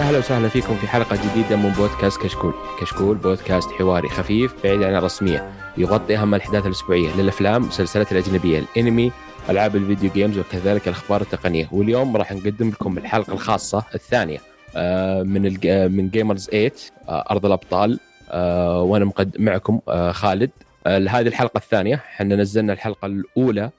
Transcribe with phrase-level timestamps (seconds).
[0.00, 2.54] يا هلا وسهلا فيكم في حلقة جديدة من بودكاست كشكول.
[2.80, 5.52] كشكول بودكاست حواري خفيف بعيد عن الرسمية.
[5.78, 9.12] يغطي أهم الأحداث الأسبوعية للأفلام والمسلسلات الأجنبية الأنمي
[9.50, 11.68] ألعاب الفيديو games وكذلك الأخبار التقنية.
[11.72, 14.38] واليوم راح نقدم لكم الحلقة الخاصة الثانية
[14.76, 16.72] آه، من آه، من Gamers8
[17.08, 18.00] آه، أرض الأبطال.
[18.30, 20.50] آه، وأنا مقدم معكم خالد.
[20.86, 21.94] هذه الحلقة الثانية.
[21.94, 23.70] إحنا نزلنا الحلقة الأولى آه،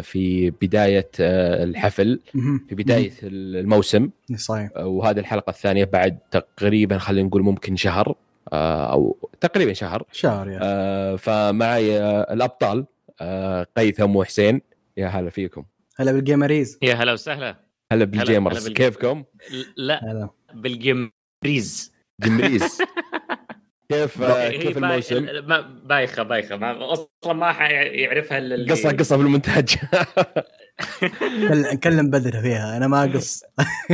[0.00, 2.20] في بداية آه، الحفل.
[2.68, 4.10] في بداية الموسم.
[4.30, 4.38] مهم.
[4.38, 4.70] صحيح.
[4.76, 8.14] وهذه الحلقة الثانية بعد تقريبا خلينا نقول ممكن شهر
[8.52, 10.04] آه، أو تقريبا شهر.
[10.12, 12.86] شهر يا آه، فمعي آه، الأبطال
[13.20, 14.60] آه، قيثم وحسين.
[14.96, 15.64] يا هلا فيكم.
[15.96, 16.78] هلا بال gamers.
[16.82, 17.56] يا هلا وسهلا.
[17.92, 18.66] هلا بال gamers.
[18.66, 19.24] هلا كيفكم؟
[19.76, 20.28] لا هلا.
[20.54, 22.78] بالجمريز جمريز
[23.92, 26.56] كيف آه، هي كيف الموسم؟ ما- بايخة بايخة.
[26.56, 29.74] ما أصلا ما حيعرفها إلا اللي- قصة قصة في المونتاج
[31.48, 32.76] كل- نكلم بدر فيها.
[32.76, 33.42] أنا ما أقص.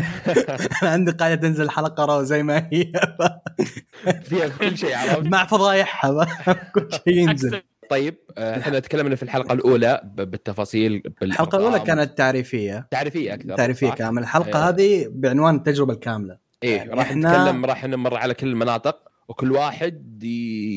[0.83, 2.93] أنا عندي قاعدة تنزل الحلقة رو زي ما هي.
[4.23, 6.25] فيها في كل شيء عرفت؟ مع فضايحها.
[6.75, 7.63] كل شيء ينزل.
[7.91, 11.81] طيب آه، إحنا تكلمنا في الحلقة الأولى ب- بالتفاصيل الحلقة الأولى.
[11.81, 12.87] كانت تعريفية.
[12.91, 14.69] تعريفية أكثر تعريفية؟ كامل الحلقة إيه.
[14.69, 16.39] هذه بعنوان التجربة الكاملة.
[16.63, 19.08] إيه يعني راح نتكلم راح نمر على كل المناطق.
[19.29, 20.23] وكل واحد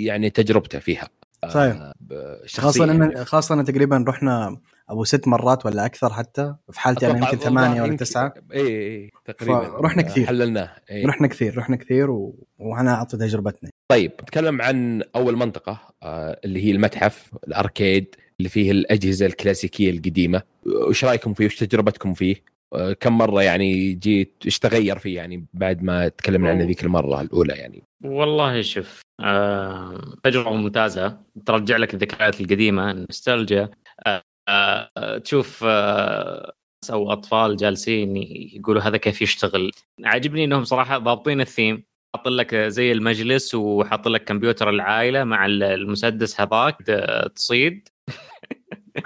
[0.06, 1.10] يعني تجربته فيها.
[1.44, 1.92] آه، صحيح.
[2.00, 4.58] ب- خاصة شخصياً ان خاصة إن تقريبا رحنا
[4.90, 8.34] أبو ست مرات ولا أكثر حتى في حالتي أنا يمكن ثمانية الظاهر ولا تسعة.
[8.54, 10.26] اي اي تقريبا فرحنا كثير.
[10.28, 11.06] حللناه إيه.
[11.08, 12.46] رحنا كثير رحنا كثير و...
[12.60, 13.70] وأنا أعطي تجربتنا.
[13.92, 20.42] طيب نتكلم عن أول منطقة آه، اللي هي المتحف الأركيد اللي فيه الأجهزة الكلاسيكية القديمة.
[20.66, 22.36] وش رأيكم فيه؟ وش تجربتكم فيه؟
[22.74, 27.22] آه، كم مرة يعني جيت إيش تغير فيه يعني بعد ما تكلمنا عنه ذيك المرة
[27.22, 31.18] الأولى يعني؟ والله شوف آه، تجربة ممتازة.
[31.46, 33.70] ترجع لك الذكريات القديمة النوستالجيا.
[34.08, 36.54] آه، آه، تشوف آه،
[36.92, 38.18] أو أطفال جالسين
[38.56, 39.72] يقولوا هذا كيف يشتغل.
[40.06, 41.84] عاجبني إنهم صراحة ضابطين الثيم.
[42.16, 47.90] حاطين لك زي المجلس وحاطين لك كمبيوتر العائلة مع المسدس هذاك ت- تصيد.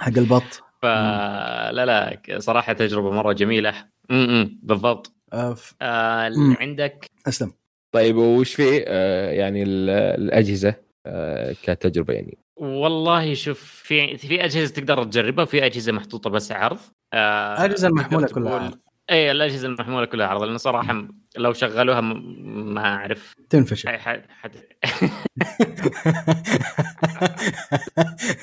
[0.00, 0.42] حق البط.
[0.82, 3.88] فلا لا صراحة تجربة مرة جميلة.
[4.10, 5.12] امم بالضبط.
[5.32, 6.32] آه، ف- آه.
[6.60, 7.52] عندك؟ أسلم.
[7.92, 10.74] طيب وش فيه آه، يعني ال- الأجهزة
[11.06, 16.78] آه، كتجربة يعني؟ والله شوف في في أجهزة تقدر تجربها وفي أجهزة محطوطة بس عرض.
[17.14, 18.78] آه الأجهزة المحمولة كلها عرض.
[19.10, 23.34] اي الأجهزة المحمولة كلها عرض لأن صراحة لو شغلوها ما أعرف.
[23.50, 23.88] تنفشل.
[23.88, 24.22] حد...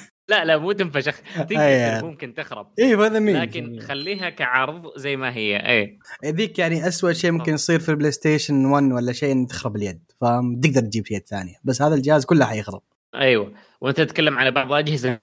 [0.33, 1.21] لا لا مو تنفشخ.
[1.37, 1.43] أي.
[1.45, 2.67] تنكسر ممكن تخرب.
[2.79, 5.57] اي هذا مين لكن خليها كعرض زي ما هي.
[5.57, 9.75] اي ذيك يعني أسوأ شيء ممكن يصير في ال PlayStation 1 ولا شيء إن تخرب
[9.75, 10.01] اليد.
[10.21, 11.55] فتقدر تجيب يد ثانية.
[11.63, 12.81] بس هذا الجهاز كله حيخرب.
[13.15, 13.53] أيوه.
[13.81, 15.19] وأنت تتكلم على بعض الأجهزة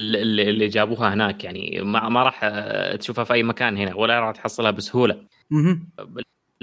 [0.00, 1.44] اللي جابوها هناك.
[1.44, 5.26] يعني ما, ما راح آه، تشوفها في أي مكان هنا ولا راح تحصلها بسهولة.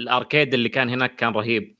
[0.00, 1.76] ال arcade اللي كان هناك كان رهيب.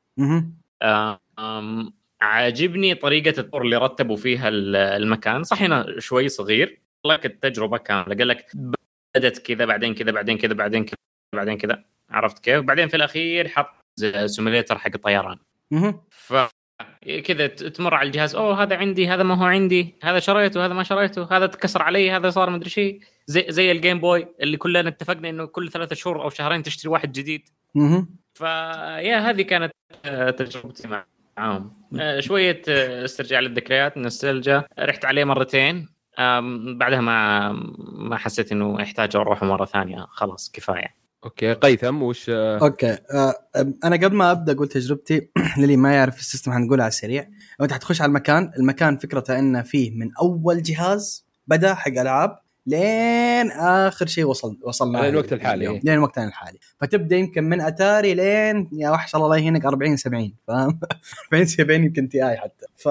[2.23, 5.43] عاجبني طريقة الطور اللي رتبوا فيها ال- المكان.
[5.43, 8.17] صح هنا شوي صغير لك التجربة كاملة.
[8.17, 8.47] قال لك
[9.17, 10.97] بدت كذا بعدين كذا بعدين كذا بعدين كذا
[11.35, 11.85] بعدين كذا.
[12.11, 13.75] عرفت كيف؟ بعدين في الأخير حط
[14.27, 15.39] simulator حق الطيران.
[16.11, 16.35] ف
[17.25, 18.35] كذا تمر على الجهاز.
[18.35, 22.11] أوه هذا عندي هذا ما هو عندي هذا شريته هذا ما شريته هذا تكسر علي
[22.11, 25.95] هذا صار مدري شيء زي زي ال Game Boy اللي كلنا اتفقنا إنه كل ثلاثة
[25.95, 27.49] شهور أو شهرين تشتري واحد جديد.
[27.77, 29.73] أها فيا هذه كانت
[30.05, 30.89] آه، تجربتي
[31.39, 35.89] معاهم آه، شوية آه، استرجاع للذكريات نوستالجيا رحت عليه مرتين.
[36.77, 37.53] بعدها ما
[37.93, 40.07] ما حسيت إنه يحتاج أروح مرة ثانية.
[40.09, 41.03] خلاص كفاية.
[41.25, 42.99] okay قيثم وش آه، okay.
[43.15, 43.35] آه،
[43.85, 45.29] أنا قبل ما أبدأ أقول تجربتي
[45.59, 47.29] للي ما يعرف ال system حنقولها على السريع.
[47.61, 52.39] أنت حتخش على المكان المكان فكرته إنه فيه من أول جهاز بدأ حق ألعاب.
[52.67, 55.81] لين آخر شيء وصل وصلنا لين الوقت الحالي، اليوم.
[55.85, 56.59] لين وقتنا الحالي.
[56.81, 60.81] فتبدأ يمكن من أتاري لين يا وحش الله يهينك 40 70 فاهم؟
[61.33, 62.67] 40 70 يمكن Ti حتى.
[62.77, 62.89] ف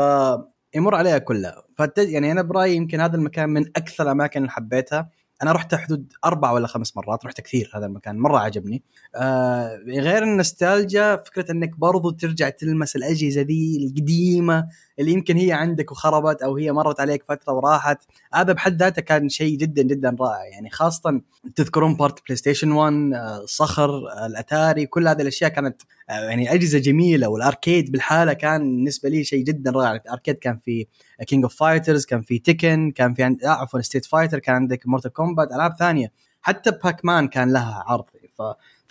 [0.76, 1.64] يمر عليها كلها.
[1.78, 1.98] فت...
[1.98, 5.10] يعني أنا برأيي يمكن هذا المكان من أكثر الأماكن اللي حبيتها.
[5.44, 8.84] أنا رحت حدود أربع ولا خمس مرات رحت كثير هذا المكان مرة عجبني.
[9.16, 14.68] آه غير النوستالجيا فكرة إنك برضو ترجع تلمس الأجهزة ذي القديمة.
[15.02, 17.98] اللي يمكن هي عندك وخربت أو هي مرت عليك فترة وراحت.
[18.34, 20.46] هذا بحد ذاته كان شيء جدا جدا رائع.
[20.46, 21.22] يعني خاصة
[21.56, 26.80] تذكرون بارت PlayStation 1 آه، صخر آه، الأتاري كل هذه الأشياء كانت آه، يعني أجهزة
[26.80, 29.96] جميلة وال arcade بالحالة كان بالنسبة لي شيء جدا رائع.
[29.96, 30.88] ال arcade كان في
[31.28, 33.44] King of Fighters كان في Tekken كان في عند...
[33.44, 36.12] آه، عفوا Street Fighter كان عندك Mortal Kombat ألعاب ثانية.
[36.42, 38.06] حتى Pac-Man كان لها عرض.
[38.38, 38.42] ف...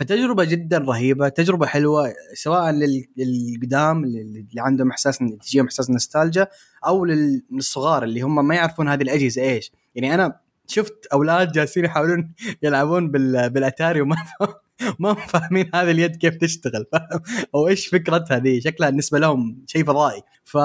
[0.01, 6.47] فتجربة جدا رهيبة تجربة حلوة سواء لل- للقدام اللي عندهم إحساس تجيهم إحساس نوستالجيا
[6.87, 9.73] أو لل- للصغار اللي هم ما يعرفون هذه الأجهزة إيش.
[9.95, 12.33] يعني أنا شفت أولاد جالسين يحاولون
[12.63, 13.51] يلعبون بال...
[13.51, 14.17] بالأتاري وما
[15.01, 16.87] ما هم فاهمين هذه اليد كيف تشتغل
[17.55, 20.59] أو إيش فكرتها ذي شكلها بالنسبة لهم شيء فضائي ف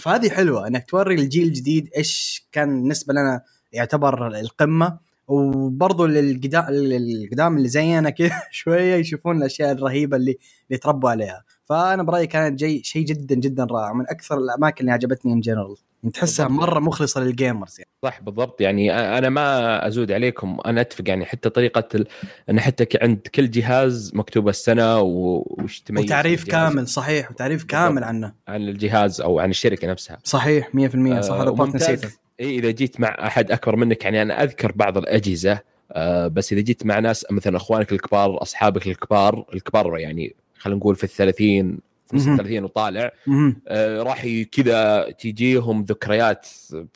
[0.00, 3.40] فهذه حلوة إنك توري الجيل الجديد إيش كان بالنسبة لنا
[3.72, 5.07] يعتبر القمة.
[5.28, 10.38] وبرضه القدام اللي زينا كذا شوية يشوفون الأشياء الرهيبة اللي
[10.70, 11.44] اللي تربوا عليها.
[11.64, 13.92] فأنا برأيي كانت جاي شيء جدا جدا رائع.
[13.92, 15.76] من أكثر الأماكن اللي عجبتني ان جنرال
[16.14, 17.90] تحسها مرة مخلصة لل gamers يعني.
[18.02, 18.60] صح بالضبط.
[18.60, 20.58] يعني أنا ما أزود عليكم.
[20.66, 22.06] أنا أتفق يعني حتى طريقة ال...
[22.50, 27.30] ان حتى عند كل جهاز مكتوبه السنة وش تميز وتعريف كامل صحيح.
[27.30, 28.32] وتعريف كامل عنه.
[28.48, 30.18] عن الجهاز أو عن الشركة نفسها.
[30.24, 32.27] صحيح 100% صح هذا بارت نسيته.
[32.40, 35.60] اي إذا جيت مع أحد أكبر منك يعني أنا أذكر بعض الأجهزة
[35.92, 40.96] آه بس إذا جيت مع ناس مثلا أخوانك الكبار أصحابك الكبار الكبار يعني خلينا نقول
[40.96, 41.78] في الثلاثين
[42.10, 43.12] في 30 وطالع
[43.68, 46.46] آه راح كذا تجيهم ذكريات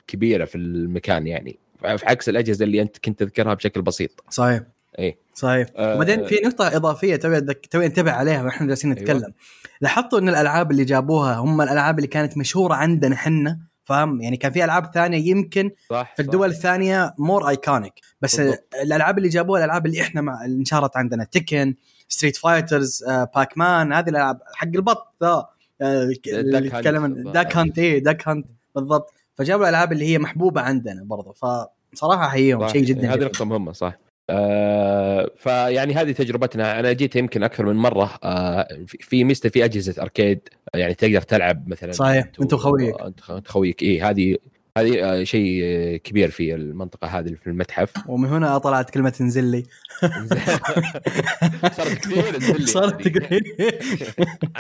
[0.07, 1.59] كبيرة في المكان يعني.
[1.81, 4.25] في عكس الأجهزة اللي أنت كنت تذكرها بشكل بسيط.
[4.31, 4.63] صحيح.
[4.99, 5.69] اي صحيح.
[5.77, 9.17] آه وبعدين في نقطة إضافية توي توي أنتبه عليها وإحنا جالسين نتكلم.
[9.17, 9.35] أيوة.
[9.81, 14.53] لاحظتوا إن الألعاب اللي جابوها هم الألعاب اللي كانت مشهورة عندنا إحنا؟ فاهم؟ يعني كان
[14.53, 16.57] في ألعاب ثانية يمكن صح في الدول صح.
[16.57, 18.65] الثانية more iconic بس بالضبط.
[18.83, 21.75] الألعاب اللي جابوها الألعاب اللي إحنا مع اللي انشهرت عندنا تكن
[22.09, 23.05] Street Fighters
[23.35, 25.47] Pac-Man هذه الألعاب حق البط ذا
[25.83, 29.13] آه، اللي يتكلم Duck Hunt اي Duck Hunt بالضبط.
[29.35, 31.33] فجابوا الألعاب اللي هي محبوبة عندنا برضو.
[31.33, 33.99] فصراحة احييهم شيء جدا هذه نقطة مهمة صح.
[34.31, 36.81] آه فيعني هذه تجربتنا.
[36.81, 41.69] أنا جيت يمكن أكثر من مرة آه في ميزه في أجهزة arcade يعني تقدر تلعب
[41.69, 42.25] مثلا صحيح.
[42.41, 42.95] أنت وخويك.
[43.31, 43.83] أنت خويك.
[43.83, 44.37] اي هذه
[44.79, 45.63] هذه آه، شيء
[45.97, 47.93] كبير في المنطقة هذه في المتحف.
[48.09, 49.63] ومن هنا طلعت كلمة انزل لي.
[51.77, 52.67] صارت كثير انزل لي.
[52.67, 53.03] صارت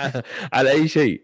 [0.52, 1.22] على أي شيء.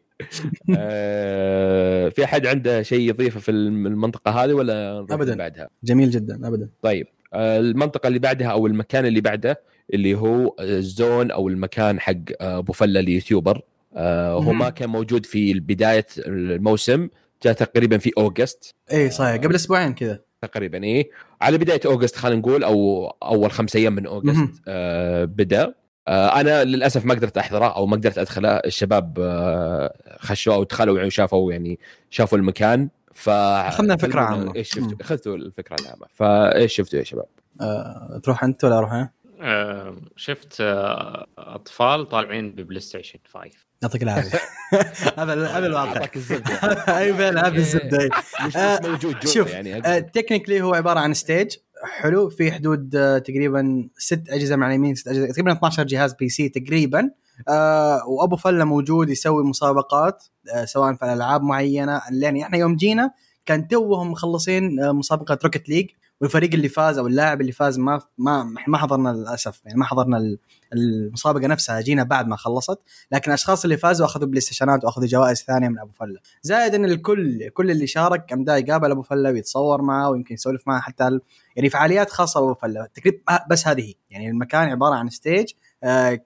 [0.76, 5.37] آه، في أحد عنده شيء يضيفه في المنطقة هذه ولا ابدا.
[5.37, 6.69] بعدها؟ جميل جدا ابدا.
[6.82, 7.06] طيب.
[7.06, 9.60] آه، المنطقة اللي بعدها أو المكان اللي بعده
[9.94, 13.62] اللي هو الزون أو المكان حق أبو فلة اليوتيوبر.
[13.96, 17.08] هو ما كان موجود في بداية الموسم
[17.42, 18.75] جاء تقريبا في أوغست.
[18.92, 20.20] اي صحيح قبل أسبوعين كذا.
[20.42, 21.10] تقريبا اي
[21.40, 25.75] على بداية أوغست خلينا نقول أو أول خمس أيام من أوغست آه بدأ.
[26.08, 28.48] آه أنا للأسف ما قدرت أحضره أو ما قدرت أدخله.
[28.48, 31.78] الشباب آه خشوا أو دخلوا وشافوا يعني
[32.10, 32.88] شافوا المكان.
[33.19, 34.55] ف أخذنا فكرة عامة.
[34.56, 37.26] إيش شفتوا؟ أخذتوا الفكرة العامه فإيش شفتوا يا شباب؟
[37.61, 39.11] آه، تروح أنت ولا أروح أنا؟
[39.41, 43.50] آه، شفت آه، أطفال طالعين ب PlayStation 5
[43.82, 44.38] يعطيك العافية.
[45.19, 45.88] هذا هذا الواقع.
[45.88, 46.55] أعطاك الزبدة.
[46.99, 48.11] أي فعلا هذا الزبدة.
[48.47, 48.56] مش
[48.88, 52.31] موجود شوف يعني technically هو عبارة عن stage حلو.
[52.31, 52.91] في حدود
[53.25, 57.11] تقريبا ست اجهزه مع اليمين ست اجهزه تقريبا 12 جهاز PC تقريبا.
[57.49, 60.25] آه وأبو فله موجود يسوي مسابقات
[60.55, 62.02] آه سواء في ألعاب معينة.
[62.11, 63.11] لأن إحنا يوم جينا
[63.46, 65.87] كان توهم مخلصين آه مسابقة Rocket League
[66.20, 70.37] والفريق اللي فاز أو اللاعب اللي فاز ما ما ما حضرنا للأسف يعني ما حضرنا
[70.73, 71.81] المسابقة نفسها.
[71.81, 72.79] جينا بعد ما خلصت
[73.12, 76.85] لكن الأشخاص اللي فازوا أخذوا PlayStation ات وأخذوا جوائز ثانية من أبو فله زائد إن
[76.85, 81.18] الكل كل اللي شارك كان دا يقابل أبو فله ويتصور معه ويمكن يسولف معه حتى
[81.57, 83.18] يعني فعاليات خاصة بابو فله تقريبا
[83.50, 85.49] بس هذه يعني المكان عبارة عن stage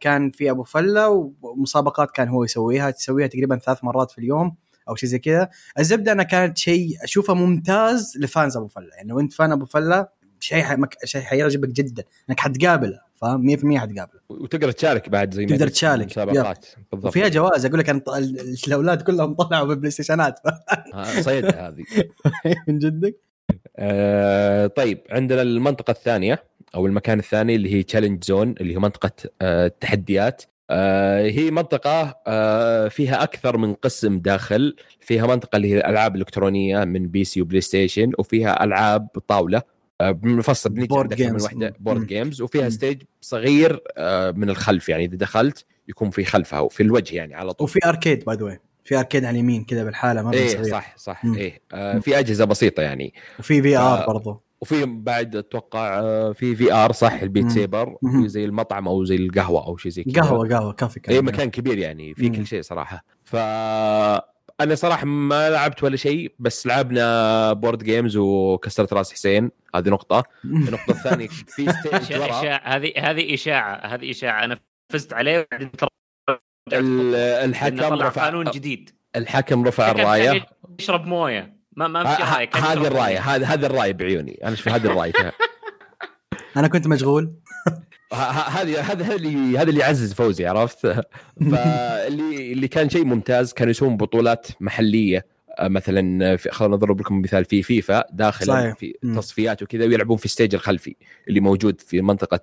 [0.01, 4.57] كان في أبو فلة ومسابقات كان هو يسويها تسويها تقريبا ثلاث مرات في اليوم
[4.89, 5.49] أو شيء زي كذا.
[5.79, 8.91] الزبدة أنا كانت شيء أشوفه ممتاز ل fans أبو فلة.
[8.97, 10.09] يعني لو أنت fan أبو فلة
[10.41, 10.65] شيء
[11.05, 12.05] شيء حيعجبك جدا.
[12.31, 14.21] إنك حتقابله فاهم؟ 100% حتقابله.
[14.29, 17.09] وتقدر تشارك بعد زي ما تقدر تشارك مسابقات بالضبط.
[17.09, 17.67] وفيها جوائز.
[17.67, 18.03] أقول لك أنا
[18.67, 20.41] الأولاد كلهم طلعوا ب PlayStation ات.
[21.21, 21.85] صيدة هذه.
[22.69, 23.32] من جدك.
[23.77, 29.11] آه طيب عندنا المنطقة الثانية أو المكان الثاني اللي هي Challenge Zone اللي هي منطقة
[29.43, 30.43] آه التحديات.
[30.71, 34.77] آه هي منطقة آه فيها أكثر من قسم داخل.
[35.01, 39.63] فيها منطقة اللي هي الألعاب الإلكترونية من PC و PlayStation وفيها ألعاب طاولة
[40.01, 45.17] آه مفصل board games من board games وفيها stage صغير آه من الخلف يعني إذا
[45.17, 47.65] دخلت يكون في خلفها وفي الوجه يعني على طول.
[47.65, 51.25] وفي arcade by the في arcade على اليمين كذا بالحالة ما إيه صح صح.
[51.25, 51.35] مم.
[51.35, 53.15] إيه آه في أجهزة بسيطة يعني.
[53.39, 54.43] وفي VR برضو.
[54.61, 57.97] وفي بعد أتوقع آه، في VR صح البيت سيبر
[58.27, 60.23] زي المطعم أو زي القهوة أو شيء زي كذا.
[60.23, 63.05] قهوة قهوة كافي كافي اي مكان كبير يعني في كل شيء صراحة.
[63.25, 63.37] ف
[64.61, 69.51] أنا صراحة ما لعبت ولا شيء بس لعبنا board games وكسرت رأس حسين.
[69.75, 70.25] هذه نقطة.
[70.45, 74.45] النقطة الثانية في stage هذه هذه إشاعة هذه إشاعة.
[74.45, 74.59] أنا
[74.93, 75.49] فزت عليه
[76.73, 78.91] الحكم رفع قانون جديد.
[79.17, 80.47] الحكم رفع الراية.
[80.81, 81.57] يشرب موية.
[81.77, 83.19] ما ما في راي هذه الراية.
[83.19, 84.39] هذه هذه الراية بعيوني.
[84.43, 85.13] أنا أشوف هذه الراية
[86.57, 87.33] أنا كنت مشغول.
[88.13, 90.87] هذه هذا هذا اللي هذا اللي يعزز فوزي عرفت؟
[91.51, 95.33] فاللي اللي كان شيء ممتاز كانوا يسوون بطولات محلية.
[95.59, 98.77] آه، مثلا خلينا نضرب لكم مثال في فيفا داخل صحيح.
[98.77, 100.97] في تصفيات وكذا ويلعبون في ال stage الخلفي
[101.29, 102.41] اللي موجود في منطقة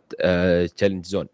[0.76, 1.28] Challenge آه، Zone.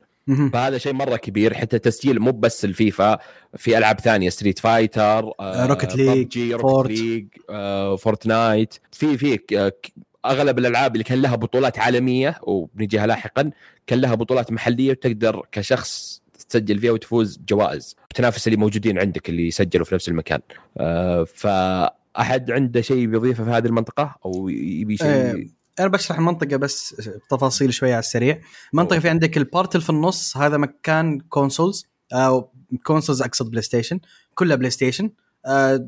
[0.53, 1.53] فهذا شيء مرة كبير.
[1.53, 3.17] حتى تسجيل مو بس الفيفا
[3.57, 6.61] في ألعاب ثانية Street Fighter Rocket League، Fort.
[6.61, 9.93] Rocket League آه، Fortnite في في ك-
[10.25, 13.51] أغلب الألعاب اللي كان لها بطولات عالمية وبنجيها لاحقا
[13.87, 17.95] كان لها بطولات محلية وتقدر كشخص تسجل فيها وتفوز جوائز.
[18.15, 20.39] تنافس اللي موجودين عندك اللي سجلوا في نفس المكان.
[20.77, 25.45] آه، فأحد عنده شيء بيضيفه في هذه المنطقة؟ أو يبي شيء آه،
[25.79, 26.95] أنا بشرح المنطقة بس
[27.29, 28.41] تفاصيل شوية على السريع.
[28.73, 32.51] المنطقة في عندك ال part في النص هذا مكان consoles أو
[32.83, 33.99] consoles أقصد PlayStation
[34.35, 35.09] كلها PlayStation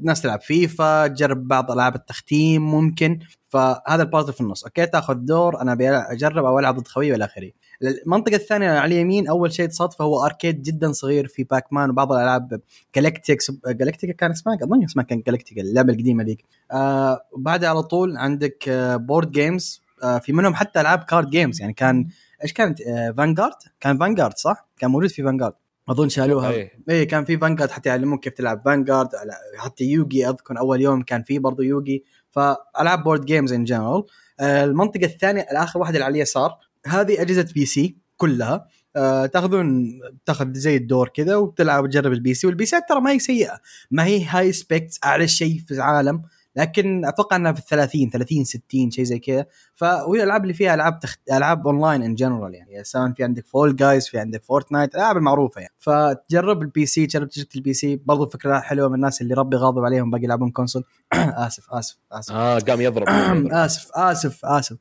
[0.02, 3.20] ناس تلعب فيفا تجرب بعض ألعاب التختيم ممكن.
[3.50, 4.64] فهذا ال part اللي في النص.
[4.64, 8.96] okay تاخذ دور أنا أبي أجرب أو ألعب ضد خوي والى اخره المنطقة الثانية على
[8.96, 12.62] اليمين أول شيء تصادفه هو arcade جدا صغير في Pac-Man وبعض الألعاب
[12.96, 16.46] Galactics Galactica كان اسمها؟ أظن اسمها كان Galactica اللعبة القديمة ذيك.
[16.72, 21.62] آه وبعدها على طول عندك آه board games آه في منهم حتى ألعاب card games
[21.62, 22.08] يعني كان
[22.44, 25.54] إيش كانت؟ آه Vanguard كان Vanguard صح؟ كان موجود في Vanguard
[25.90, 26.52] أظن شالوها.
[26.52, 26.72] إيه.
[26.90, 29.10] إيه كان في Vanguard حتى يعلموك كيف تلعب Vanguard
[29.58, 34.04] حتى يوغي أذكر أول يوم كان في برضه يوغي فالعاب board games in general
[34.42, 38.68] المنطقة الثانية الآخر واحدة اللي على اليسار هذه أجهزة PC كلها.
[38.96, 43.20] آه تاخذون تأخذ زي الدور كذا وتلعب وتجرب ال PC وال PC ترى ما هي
[43.20, 43.60] سيئة.
[43.92, 46.22] ما هي high specs أعلى شيء في العالم.
[46.58, 49.46] لكن أتوقع إنها في ال 30 30 60 شيء زي كذا.
[49.76, 51.20] فوهي الألعاب اللي فيها ألعاب تخت...
[51.32, 52.84] ألعاب online in general يعني.
[52.84, 55.74] سواء في عندك Fall Guys في عندك Fortnite الألعاب المعروفة يعني.
[55.78, 59.86] فتجرب ال PC تجرب تجربه ال PC برضو فكرة حلوة من الناس اللي ربي غاضب
[59.86, 60.84] عليهم باقي يلعبون console
[61.48, 62.34] آسف آسف آسف.
[62.34, 63.06] آه قام يضرب.
[63.66, 64.78] آسف آسف آسف.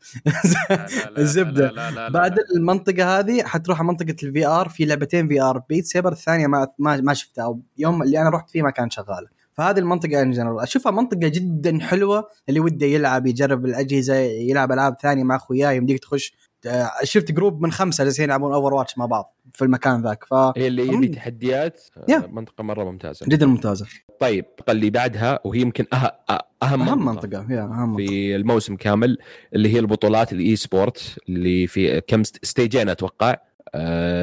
[1.18, 1.72] الزبدة.
[2.08, 6.68] بعد المنطقة هذه حتروح على منطقة ال VR في لعبتين VR Beat Saber الثانية ما
[6.78, 10.30] ما, ما شفتها أو يوم اللي أنا رحت فيه ما كان شغاله فهذه المنطقة in
[10.30, 15.70] general أشوفها منطقة جدا حلوة اللي وده يلعب يجرب الأجهزة يلعب ألعاب ثانية مع أخوياه
[15.72, 16.32] يمديك تخش
[16.66, 20.24] آه، شفت group من خمسة جالسين يلعبون Overwatch مع بعض في المكان ذاك.
[20.24, 21.08] ف هي اللي يبي.
[21.08, 22.26] تحديات آه، يا.
[22.32, 23.26] منطقة مرة ممتازة.
[23.26, 23.86] جدا ممتازة.
[24.20, 27.38] طيب اللي بعدها وهي يمكن أه- أه- أهم أهم منطقة.
[27.40, 27.96] أهم منطقة.
[28.06, 29.18] في الموسم كامل
[29.54, 33.36] اللي هي البطولات ال esport اللي في كم st- stage ين أتوقع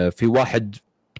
[0.09, 0.75] في واحد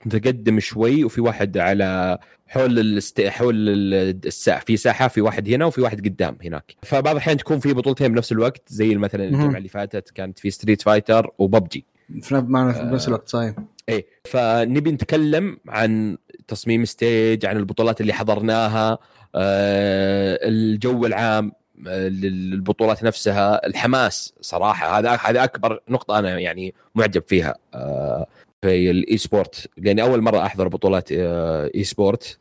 [0.05, 2.17] متقدم شوي وفي واحد على
[2.47, 3.21] حول الست...
[3.21, 6.75] حول ال- الساحه في ساحة في واحد هنا وفي واحد قدام هناك.
[6.81, 9.23] فبعض الأحيان تكون في بطولتين بنفس الوقت زي مثلا.
[9.23, 11.85] الجمعة اللي فاتت كانت في Street Fighter و PUBG.
[12.21, 13.55] في نفس- نفس الوقت صحيح.
[13.89, 14.05] إيه.
[14.25, 16.17] فنبي نتكلم عن
[16.47, 18.97] تصميم stage عن البطولات اللي حضرناها
[19.35, 21.51] آه، الجو العام
[21.87, 23.67] آه، للبطولات نفسها.
[23.67, 27.55] الحماس صراحة هذا هذا أكبر نقطة أنا يعني معجب فيها.
[27.73, 28.27] آه،
[28.63, 32.37] في ال esport لاني أول مرة أحضر بطولات آه، esport.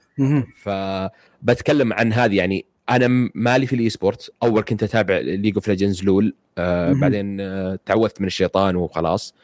[0.62, 2.36] فبتكلم عن هذه.
[2.36, 6.92] يعني أنا مالي في ال esport أول كنت أتابع League of Legends LoL آه.
[6.92, 9.34] بعدين آه تعوذت من الشيطان وخلاص.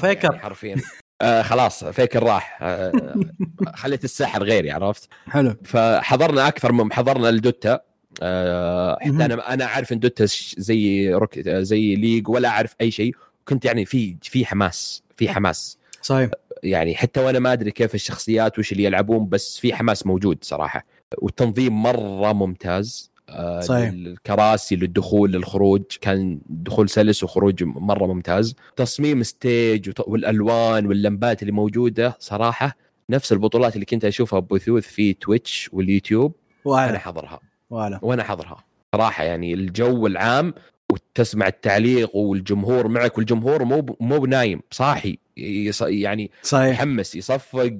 [0.00, 0.28] Faker.
[0.32, 0.76] يعني حرفيا.
[1.22, 1.84] آه خلاص.
[1.84, 2.58] Faker راح.
[2.62, 3.14] آه
[3.74, 5.54] خليت الساحة لغيري عرفت؟ حلو.
[5.64, 7.80] فحضرنا أكثر من حضرنا ال Dota
[8.22, 9.08] آه حتى.
[9.08, 13.14] أنا أنا عارف إن Dota زي روك زي League ولا أعرف أي شيء.
[13.44, 15.79] كنت يعني في في حماس في حماس.
[16.02, 16.30] صحيح.
[16.62, 20.84] يعني حتى وأنا ما أدري كيف الشخصيات وش اللي يلعبون بس في حماس موجود صراحة.
[21.18, 23.10] والتنظيم مرة ممتاز.
[23.28, 23.88] آه، صحيح.
[23.88, 28.54] الكراسي للدخول للخروج كان دخول سلس وخروج مرة ممتاز.
[28.76, 32.76] تصميم stage والألوان واللمبات اللي موجودة صراحة
[33.10, 36.32] نفس البطولات اللي كنت أشوفها ببثوث في Twitch واليوتيوب.
[36.66, 37.40] أنا واعلى حضرها.
[37.70, 37.98] وأعلى.
[38.02, 38.64] وأنا حضرها.
[38.94, 40.54] صراحة يعني الجو العام
[40.90, 46.66] وتسمع التعليق والجمهور معك والجمهور مو مو بنايم صاحي يص- يعني صحيح.
[46.80, 47.78] يحمس يصفق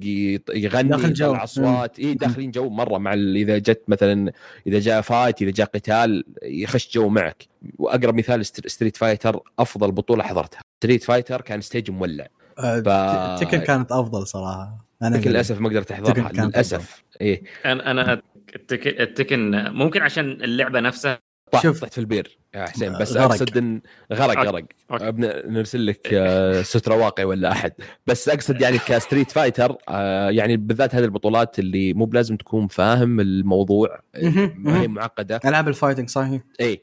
[0.53, 1.33] يغني داخل جو.
[1.35, 1.99] أصوات.
[1.99, 4.31] اي داخلين جو مرة مع ال- إذا جت مثلا
[4.67, 7.47] إذا جاء fight إذا جاء قتال يخش جو معك.
[7.77, 10.59] وأقرب مثال St- Street Fighter أفضل بطولة حضرتها.
[10.79, 12.27] Street Fighter كان stage مولع.
[12.59, 14.85] آه، ف- Tekken كانت أفضل صراحة.
[15.01, 17.03] أنا لكن للأسف ما قدرت أحضرها للأسف.
[17.21, 17.43] إيه.
[17.65, 18.21] أنا أنا
[18.55, 21.19] ال Tekken, ال Tekken ممكن عشان اللعبة نفسها
[21.51, 21.81] طحت شوف.
[21.81, 22.37] طحت في البير.
[22.55, 23.23] يا حسين بس غرق.
[23.23, 23.81] أقصد ان
[24.13, 24.65] غرق okay.
[24.91, 25.13] غرق
[25.47, 27.73] نرسل لك آه، سترة واقية ولا أحد
[28.07, 32.67] بس أقصد يعني ك Street Fighter آه، يعني بالذات هذه البطولات اللي مو بلازم تكون
[32.67, 34.87] فاهم الموضوع آه، ما هي.
[34.87, 36.81] معقدة ألعاب ال fighting صحيح اي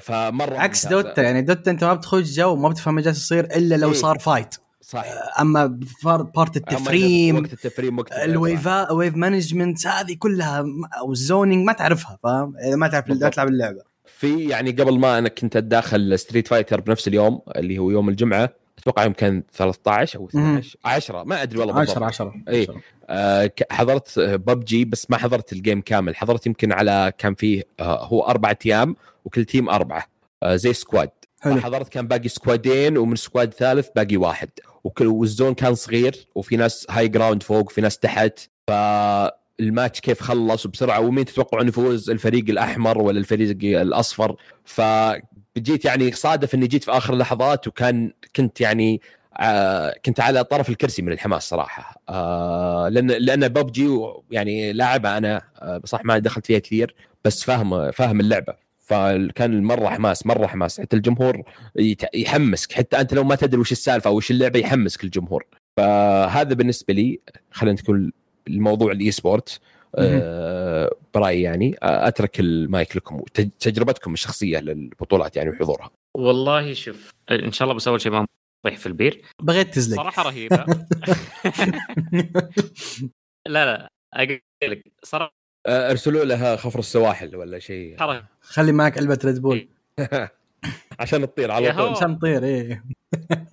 [0.00, 0.86] فمرة عكس.
[0.86, 3.94] Dota يعني Dota أنت ما بتخش جو ما بتفهم إيش جالس يصير إلا لو إيه.
[3.94, 5.04] صار fight صح
[5.40, 10.64] أما part التفريم وقت التفريم وقت ال wave wave management هذه كلها
[10.98, 13.34] أو ال zoning ما تعرفها فاهم إذا ما تعرف بالضبط.
[13.34, 13.93] تلعب اللعبة
[14.24, 18.50] في يعني قبل ما أنا كنت أتداخل Street Fighter بنفس اليوم اللي هو يوم الجمعة
[18.78, 21.96] أتوقع يوم كان 13 أو 12 10 ما أدري والله بالضبط.
[22.02, 22.66] 10 10 إيه.
[23.08, 26.16] آه، ك- حضرت ببجي بس ما حضرت ال game كامل.
[26.16, 30.04] حضرت يمكن على كان فيه آه، هو أربعة أيام وكل team أربعة
[30.42, 31.60] آه، زي squad حلو.
[31.60, 34.48] حضرت كان باقي squad ين ومن squad ثالث باقي واحد.
[34.84, 38.38] وكل وال zone كان صغير وفي ناس high ground فوق وفي ناس تحت.
[39.58, 46.54] فالماتش كيف خلص بسرعة ومين تتوقعون يفوز الفريق الأحمر ولا الفريق الأصفر؟ فجيت يعني صادف
[46.54, 49.00] إني جيت في آخر اللحظات وكان كنت يعني
[49.36, 52.02] آه كنت على طرف الكرسي من الحماس صراحة.
[52.08, 53.88] آه لأن لأن ببجي
[54.30, 56.94] يعني لاعبها أنا آه صح ما دخلت فيها كثير
[57.24, 58.54] بس فاهم فاهم اللعبة.
[58.78, 60.80] فكان مرة حماس مرة حماس.
[60.80, 61.42] حتى الجمهور
[62.14, 62.72] يحمسك.
[62.72, 65.46] حتى أنت لو ما تدري وش السالفة وش اللعبة يحمسك الجمهور.
[65.76, 67.20] فهذا بالنسبة لي
[67.50, 68.12] خلينا نقول
[68.48, 69.60] الموضوع ال esport
[69.96, 73.22] آه برأيي يعني آه أترك المايك لكم
[73.60, 75.90] تجربتكم الشخصية للبطولات يعني وحضورها.
[76.16, 78.26] والله شوف إن شاء الله بس أول شيء ما
[78.66, 79.22] نطيح في البير.
[79.42, 79.96] بغيت تزلق.
[80.02, 80.64] صراحة رهيبة.
[83.46, 85.34] لا لا أقول لك صراحة
[85.66, 87.96] آه أرسلوا لها خفر السواحل ولا شيء.
[88.40, 89.68] خلي معك علبة Red Bull
[91.00, 91.72] عشان تطير على.
[91.72, 91.88] طول.
[91.88, 92.84] عشان تطير إيه.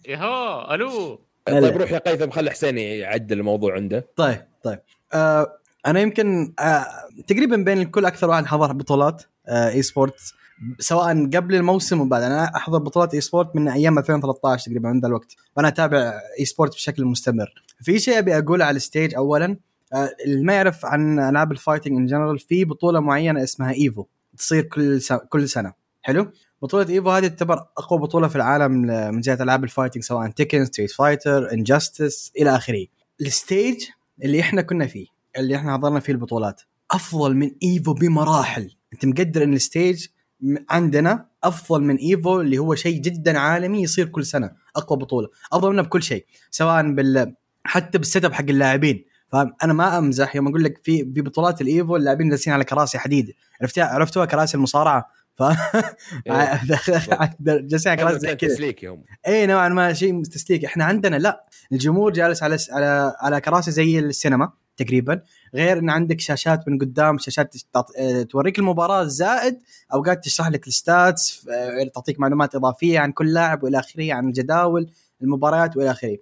[0.08, 1.20] يهو ألو.
[1.46, 4.06] طيب روح يا هيثم خلي حسين يعدل الموضوع عنده.
[4.16, 4.42] طيب.
[4.63, 4.80] طيب.
[5.13, 6.86] آه أنا يمكن آه
[7.27, 10.34] تقريبا بين الكل أكثر واحد حضر بطولات آه esport
[10.80, 15.36] سواء قبل الموسم وبعد أنا أحضر بطولات esport من أيام 2013 تقريبا من ذا الوقت.
[15.58, 17.53] وأنا أتابع esport بشكل مستمر.
[17.82, 19.58] في شيء أبي أقوله على ال stage اولا
[19.94, 24.06] آه اللي ما يعرف عن العاب ال fighting in general في بطولة معينة اسمها EVO
[24.38, 25.74] تصير كل كل سنة.
[26.01, 28.72] حلو؟ بطولة EVO هذه تعتبر أقوى بطولة في العالم
[29.15, 32.86] من جهة العاب ال fighting سواء Tekken Street Fighter Injustice إلى آخره.
[33.22, 33.84] ال stage
[34.24, 35.06] اللي إحنا كنا فيه
[35.38, 36.62] اللي إحنا حضرنا فيه البطولات.
[36.92, 38.75] أفضل من EVO بمراحل.
[38.94, 40.08] أنت مقدر إن ال stage
[40.70, 45.27] عندنا أفضل من EVO اللي هو شيء جدا عالمي يصير كل سنة أقوى بطولة.
[45.53, 49.05] أفضل منه بكل شيء سواء بال حتى بال set up حق اللاعبين.
[49.31, 52.98] فاهم؟ أنا ما أمزح يوم أقول لك في في بطولات الإيفو اللاعبين جالسين على كراسي
[53.00, 53.34] حديد.
[53.62, 55.44] عرفتها عرفتوها كراسي المصارعة؟ ف
[57.41, 58.50] جالسين على كراسي زي كذا.
[58.50, 63.41] تسليك يوم اي نوعا ما شيء تسليك إحنا عندنا لا الجمهور جالس على على على
[63.41, 65.22] كراسي زي السينما تقريبا
[65.55, 69.59] غير إن عندك شاشات من قدام شاشات آه، توريك المباراة زائد
[69.94, 74.27] اوقات تشرح لك ال stats آه، تعطيك معلومات إضافية عن كل لاعب وإلى آخره عن
[74.27, 74.91] الجداول
[75.22, 76.17] المباريات وإلى آخره.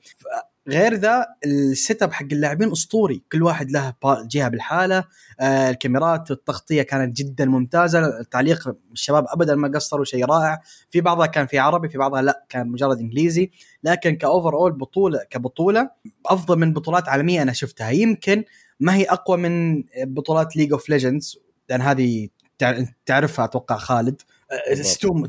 [0.67, 3.23] غير ذا ال set up حق اللاعبين أسطوري.
[3.31, 5.03] كل واحد له جهة بالحالة.
[5.39, 8.19] آه الكاميرات التغطية كانت جدا ممتازة.
[8.19, 10.61] التعليق الشباب ابدا ما قصروا شيء رائع.
[10.89, 13.51] في بعضها كان في عربي في بعضها لا كان مجرد إنجليزي.
[13.83, 15.89] لكن ك overall بطولة كبطولة
[16.25, 17.89] أفضل من بطولات عالمية أنا شفتها.
[17.89, 18.43] يمكن
[18.79, 24.21] ما هي أقوى من بطولات League of Legends لأن هذه تع- تعرفها أتوقع خالد.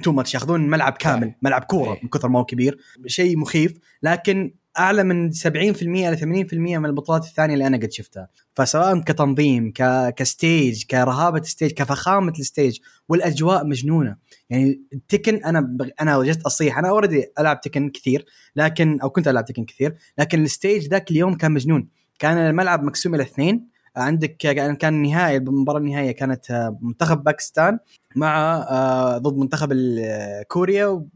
[0.03, 1.35] too much ياخذون ملعب كامل.
[1.43, 1.99] ملعب كورة.
[2.03, 2.79] من كثر ما هو كبير.
[3.07, 3.79] شيء مخيف.
[4.03, 5.47] لكن أعلى من 70%
[5.83, 8.29] إلى 80% من البطولات الثانية اللي أنا قد شفتها.
[8.55, 10.09] فسواء كتنظيم ك...
[10.15, 14.17] ك stage كرهابة stage كفخامة ال stage والأجواء مجنونة.
[14.51, 15.89] يعني Tekken أنا بغ...
[16.01, 16.79] أنا وجدت أصيح.
[16.79, 18.25] أنا already ألعب Tekken كثير
[18.57, 21.89] لكن أو كنت ألعب Tekken كثير لكن ال stage ذاك اليوم كان مجنون.
[22.19, 23.71] كان الملعب مقسوم إلى اثنين.
[23.97, 27.79] عندك كان النهائي المباراة النهائية كانت آه، منتخب باكستان
[28.17, 29.73] مع آه، ضد منتخب
[30.49, 31.07] كوريا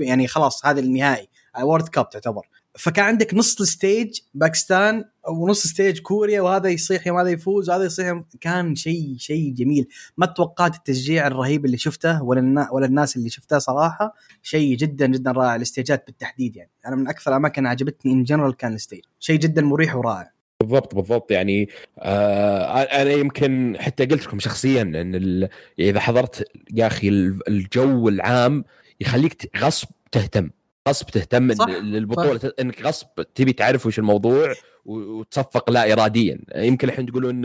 [0.00, 1.28] يعني خلاص هذا النهائي
[1.62, 2.46] World Cup تعتبر.
[2.78, 7.84] فكان عندك نص ال stage باكستان ونص stage كوريا وهذا يصيح يوم هذا يفوز وهذا
[7.84, 9.88] يصيح كان شيء شيء جميل.
[10.16, 14.14] ما توقعت التشجيع الرهيب اللي شفته ولا ولا الناس اللي شفتها صراحة.
[14.42, 16.70] شيء جدا جدا رائع الاستيجات بالتحديد يعني.
[16.86, 19.00] أنا من أكثر الاماكن عجبتني in general كان ال stage.
[19.20, 20.32] شيء جدا مريح ورائع.
[20.60, 21.30] بالضبط بالضبط.
[21.30, 28.08] يعني آه أنا يمكن حتى قلت لكم شخصيا إن إذا حضرت يا أخي ال- الجو
[28.08, 28.64] العام
[29.00, 30.50] يخليك غصب تهتم.
[30.88, 36.38] غصب تهتم صح، للبطولة ت- إنك غصب تبي تعرف وش الموضوع وتصفق لا اراديا.
[36.56, 37.42] يمكن الحين تقولون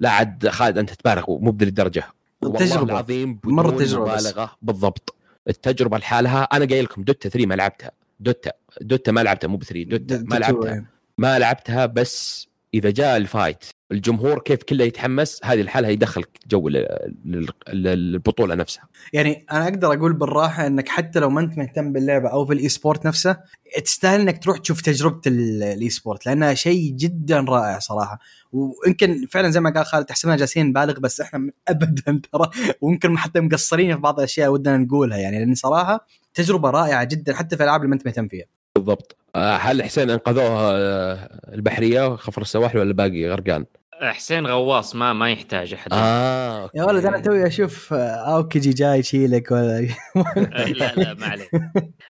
[0.00, 2.04] لا عاد خالد أنت تبالغ مو بذي الدرجه
[2.42, 2.82] والله.
[2.82, 3.40] العظيم
[3.78, 4.26] تجربة بس.
[4.26, 4.56] مبالغة.
[4.62, 5.14] بالضبط.
[5.48, 7.90] التجربة لحالها أنا قايل لكم دوتا 3 ما لعبتها.
[8.20, 8.52] دوتا.
[8.80, 10.84] دوتا ما لعبتها مو ب 3 دوتا ما لعبتها.
[11.18, 16.68] ما لعبتها بس إذا جاء ال fight الجمهور كيف كله يتحمس هذه الحالة يدخلك جو
[16.68, 18.84] لل- لل- للبطولة نفسها.
[19.12, 23.06] يعني أنا أقدر أقول بالراحة إنك حتى لو ما أنت مهتم باللعبة أو بال e-sport
[23.06, 23.36] نفسه
[23.84, 28.18] تستاهل إنك تروح تشوف تجربة ال- ال e-sport لأنها شيء جدا رائع صراحة.
[28.52, 33.40] ويمكن فعلا زي ما قال خالد تحسبنا جالسين نبالغ بس إحنا ابدا ترى ويمكن حتى
[33.40, 37.80] مقصرين في بعض الأشياء ودنا نقولها يعني لأن صراحة تجربة رائعة جدا حتى في الألعاب
[37.80, 38.44] اللي ما أنت مهتم فيها.
[38.76, 39.16] بالضبط.
[39.36, 43.64] آه، هل حسين أنقذوها آه، البحرية خفر السواحل ولا باقي غرقان؟
[44.02, 45.88] حسين غواص ما ما يحتاج أحد.
[45.92, 46.70] آه.
[46.74, 51.50] يا ولد أنا توي أشوف آه، اوكيجي جاي يشيلك ولا آه، لا لا ما عليك.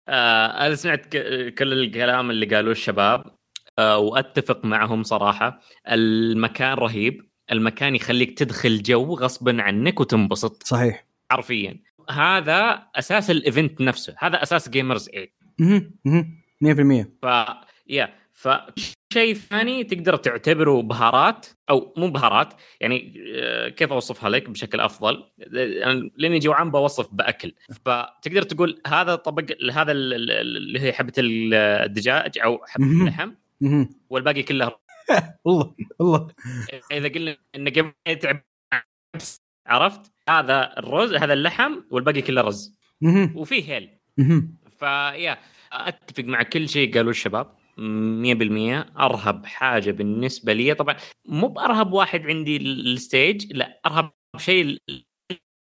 [0.09, 3.25] آه أنا سمعت ك- كل الكلام اللي قالوه الشباب
[3.79, 5.61] آه وأتفق معهم صراحة.
[5.89, 7.27] المكان رهيب.
[7.53, 10.63] المكان يخليك تدخل جو غصبا عنك وتنبسط.
[10.63, 11.07] صحيح.
[11.33, 11.81] حرفيا.
[12.11, 14.15] هذا أساس ال event نفسه.
[14.19, 17.27] هذا أساس Gamers 8 مهم، مهم، 100% ف
[17.89, 18.15] yeah
[19.17, 25.25] فشيء ثاني تقدر تعتبره بهارات أو مو بهارات يعني آه، كيف أوصفها لك بشكل أفضل
[26.17, 27.53] لأني جوعان بوصف بأكل
[27.85, 32.85] فتقدر تقول هذا طبق هذا ال- ال- اللي هي حبة الدجاج أو حبة.
[32.85, 33.33] اللحم.
[34.11, 34.73] والباقي كله
[35.45, 36.29] والله والله
[36.93, 38.43] إذا قلنا قبل يتعب
[39.67, 42.75] عرفت هذا الرز هذا اللحم والباقي كله رز.
[43.35, 43.91] وفيه هيل.
[44.79, 45.39] ف yeah
[45.73, 47.81] أتفق مع كل شيء قالوا الشباب 100%
[49.01, 50.75] أرهب حاجة بالنسبة لي.
[50.75, 50.97] طبعا
[51.29, 54.81] مو بأرهب واحد عندي ال stage لا أرهب شيء ال-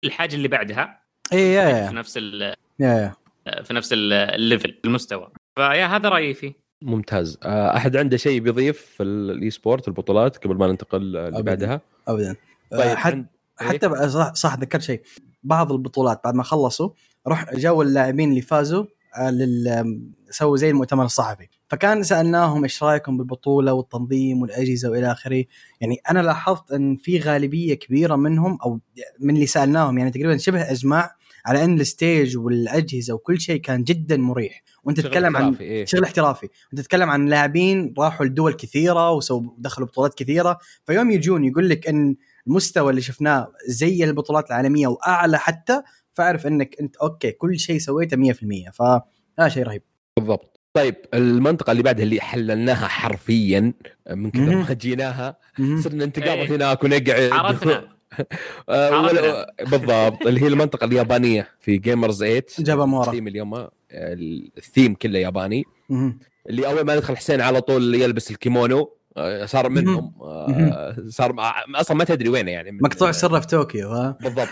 [0.03, 1.01] الحاجة اللي بعدها.
[1.33, 2.41] اي إيه، yeah في نفس ال
[2.79, 3.13] yeah
[3.49, 3.61] yeah.
[3.63, 5.31] في نفس ال- ال level المستوى.
[5.55, 6.53] ف yeah هذا رأيي فيه.
[6.81, 7.39] ممتاز.
[7.43, 11.41] آه، أحد عنده شيء بيضيف في ال e-sport البطولات قبل ما ننتقل اللي أبداً.
[11.41, 12.35] بعدها؟ ابدا.
[12.71, 13.27] طيب آه، حتى عند-
[13.59, 15.01] حتى بقى صح, صح ذكرت شيء.
[15.43, 16.89] بعض البطولات بعد ما خلصوا
[17.27, 18.85] روح جو اللاعبين اللي فازوا
[19.17, 21.47] آه، لل سووا زي المؤتمر الصحفي.
[21.67, 25.43] فكان سألناهم إيش رأيكم بالبطولة والتنظيم والأجهزة وإلى آخره.
[25.81, 28.79] يعني أنا لاحظت إن في غالبية كبيرة منهم أو
[29.19, 33.83] من اللي سألناهم يعني تقريبا شبه أجماع على إن ال stage والأجهزة وكل شيء كان
[33.83, 34.63] جدا مريح.
[34.83, 35.85] وأنت تتكلم عن إيه.
[35.85, 36.47] شغل احترافي.
[36.73, 40.57] انت تتكلم عن لاعبين راحوا لدول كثيرة وسووا دخلوا بطولات كثيرة.
[40.85, 42.15] فيوم يجون يقول لك إن
[42.47, 45.81] المستوى اللي شفناه زي البطولات العالمية وأعلى حتى
[46.13, 49.81] فأعرف إنك أنت okay كل شيء سويته 100% فهذا شيء رهيب.
[50.17, 50.56] بالضبط.
[50.73, 53.73] طيب المنطقة اللي بعدها اللي حللناها حرفيا
[54.11, 54.41] من كثر.
[54.55, 55.37] ما جيناها.
[55.57, 56.55] صرنا نتقابل إيه.
[56.55, 57.83] هناك ونقعد عرفنا
[58.69, 59.47] آه، عرفنا.
[59.71, 63.07] بالضبط اللي هي المنطقة اليابانية في Gamers 8 جابا مورا.
[63.07, 63.69] الثيم اليوم آه،
[64.57, 65.63] الثيم كله ياباني.
[66.49, 68.96] اللي أول ما ندخل حسين على طول يلبس الكيمونو
[69.45, 71.35] صار منهم آه، صار
[71.75, 74.47] أصلا ما تدري وينه يعني مقطوع سره في طوكيو ها بالضبط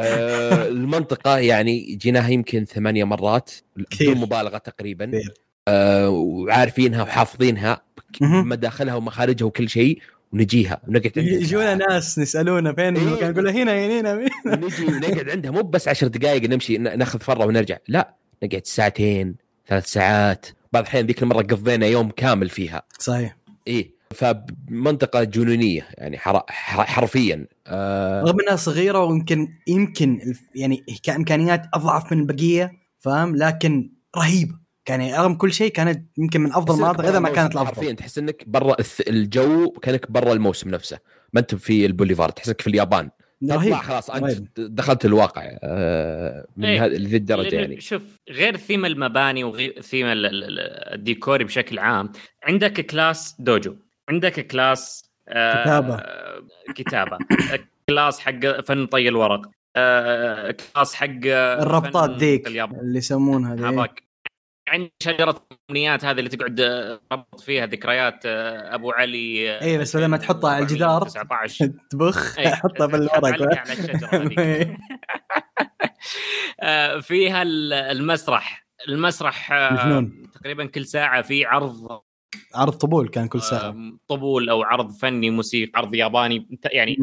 [0.00, 3.50] آه، المنطقة يعني جيناها يمكن ثمانية مرات.
[3.76, 5.10] بدون مبالغة تقريبا.
[5.68, 7.82] آه، وعارفينها وحافظينها.
[8.20, 9.98] مداخلها ومخارجها وكل شيء
[10.32, 11.74] ونجيها ونقعد عندها يجونا.
[11.74, 13.30] ناس نسالونا فين إيه.
[13.30, 17.46] نقول له هنا هنا هنا ونجي ونقعد عندها مو بس عشر دقائق نمشي ناخذ فرة
[17.46, 19.34] ونرجع لا نقعد ساعتين
[19.68, 22.82] ثلاث ساعات بعض الأحيان ذيك المرة قضينا يوم كامل فيها.
[22.98, 23.36] صحيح.
[23.66, 26.42] إيه فمنطقة جنونية يعني حر...
[26.48, 26.84] حر...
[26.84, 27.46] حرفيا.
[27.66, 28.22] آه.
[28.22, 34.58] رغم إنها صغيرة ويمكن يمكن يعني كإمكانيات أضعف من البقية فاهم؟ لكن رهيبة.
[34.84, 37.74] كان يعني رغم كل شيء كانت يمكن من أفضل المناطق إذا ما كانت الأفضل.
[37.74, 38.76] حرفيا تحس إنك برا
[39.08, 40.98] الجو كأنك برا الموسم نفسه.
[41.32, 43.10] ما أنت في البوليفارد تحس إنك في اليابان.
[43.50, 44.48] رهيب تطلع خلاص أنت رهيب.
[44.56, 46.84] دخلت الواقع آه، من إيه.
[46.84, 51.78] هذه لذي الدرجة يعني شوف غير ثيم المباني وغير ثيم ال- ال- ال- الديكوري بشكل
[51.78, 52.12] عام
[52.44, 53.76] عندك class dojo
[54.08, 56.02] عندك class آه كتابة.
[56.74, 57.18] كتابة
[57.88, 64.02] class حق فن طي الورق آه class حق الربطات ذيك اليابان اللي يسمونها هذاك
[64.68, 69.78] عندك شجرة الأمنيات هذه اللي تقعد آه، تربط فيها ذكريات آه، أبو علي آه، إيه،
[69.78, 74.38] بس بدل ما تحطها على الجدار 19 تبخ إيه، حطها في الورق على الشجرة هذيك.
[74.38, 74.78] إيه.
[77.00, 78.66] فيها ال- المسرح.
[78.88, 80.22] المسرح مجنون.
[80.34, 82.00] تقريبا كل ساعة في عرض
[82.54, 83.76] عرض طبول كان كل ساعة.
[84.08, 86.58] طبول أو عرض فني موسيقى عرض ياباني.
[86.64, 86.96] يعني.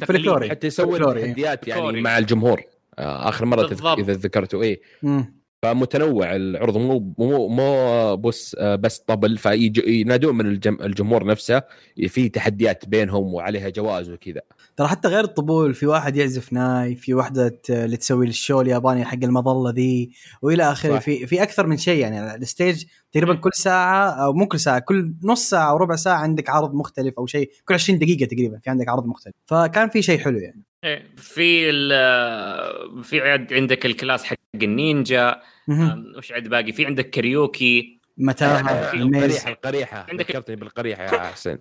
[0.00, 0.50] فلكلوري.
[0.50, 0.98] حتى يسوي.
[0.98, 2.00] تحديات يعني.
[2.00, 2.60] مع الجمهور.
[2.98, 3.84] آخر مرة تذك...
[3.98, 5.36] إذا ذكرته مم.
[5.62, 6.76] فمتنوع العرض.
[6.76, 9.38] مو مو مو بس آه، بس طبل.
[9.38, 10.78] فينادون من الجم...
[10.82, 11.62] الجمهور نفسه
[12.08, 14.40] في تحديات بينهم وعليها جوائز وكذا.
[14.76, 18.60] ترى حتى غير الطبول في واحد يعزف ناي في واحدة ت- اللي تسوي ال show
[18.60, 20.10] الياباني حق المظلة ذي
[20.42, 20.98] وإلى آخره.
[20.98, 22.34] في في أكثر من شيء يعني.
[22.34, 26.16] ال stage تقريبا كل ساعة أو مو كل ساعة كل نص ساعة أو ربع ساعة
[26.16, 27.50] عندك عرض مختلف أو شيء.
[27.64, 29.34] كل 20 دقيقة تقريبا في عندك عرض مختلف.
[29.46, 30.62] فكان في شيء حلو يعني.
[30.84, 35.90] إيه، في ال- في عند- عندك ال class حق النينجا مهم.
[35.90, 37.96] آم، وش عند باقي؟ في عندك كاريوكي.
[38.18, 41.58] متاهة آه، القريحه القريحه عندك- ذكرتني بالقريحة يا حسين.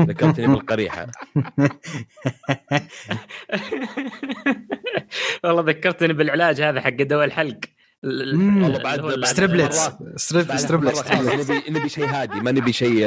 [0.00, 1.06] ذكرتني بالقريحة.
[5.44, 7.58] والله ذكرتني بالعلاج هذا حق دواء الحلق.
[8.04, 11.88] والله بعد- اللي هو ال- بعد Strepsils مرات- ستريب بعد Strepsils مرة خلاص نبي نبي
[11.88, 13.06] شيء هادي ما نبي شيء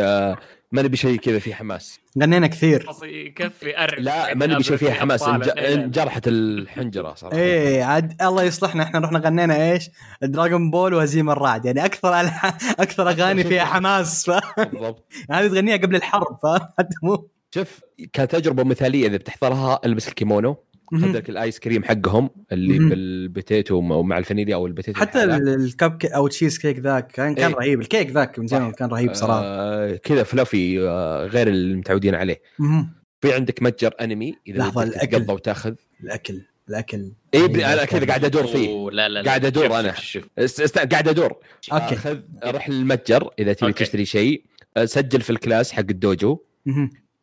[0.71, 1.99] ما نبي شيء كذا فيه حماس.
[2.21, 2.89] غنينا كثير.
[3.03, 5.23] يكفي أرع لا ما نبي شيء فيه حماس.
[5.23, 5.57] إنج-.
[5.57, 7.37] إنجرحت الحنجرة صراحة.
[7.37, 8.83] إيه عاد الله يصلحنا.
[8.83, 9.89] إحنا رحنا غنينا إيش؟
[10.21, 11.65] دراغون بول وهزيم الرعد.
[11.65, 12.19] يعني أكثر
[12.83, 14.29] أكثر أغاني فيها حماس.
[14.29, 15.11] ف- بالضبط.
[15.31, 17.79] هذه تغنيها قبل الحرب فاهم حتى مو شوف
[18.13, 20.57] كتجربة مثالية إذا بتحضرها ألبس الكيمونو.
[20.91, 22.89] خذ لك الايس كريم حقهم اللي مهم.
[22.89, 27.35] بال potato ومع الفانيليا أو ال potato حتى الكب كي أو تشيز كيك ذاك كان
[27.35, 27.55] كان إيه.
[27.57, 28.71] رهيب الكيك ذاك من زمان.
[28.71, 32.89] كان رهيب صراحة آه كذا fluffy آه غير اللي متعودين عليه مهم.
[33.21, 34.91] في عندك متجر أنمي إذا الأكل.
[35.07, 35.73] تتقضى وتاخذ
[36.03, 39.73] الأكل الأكل أي ب- أنا كذا قاعد أدور فيه لا لا لا قاعد أدور شوف-
[39.75, 39.91] أنا.
[39.93, 40.23] شوف- شوف.
[40.39, 41.37] است- است- قاعد أدور
[41.73, 41.95] okay.
[41.95, 43.73] خذ روح للمتجر إذا تبي.
[43.73, 44.43] تشتري شيء
[44.85, 46.39] سجل في ال class حق الدوجو.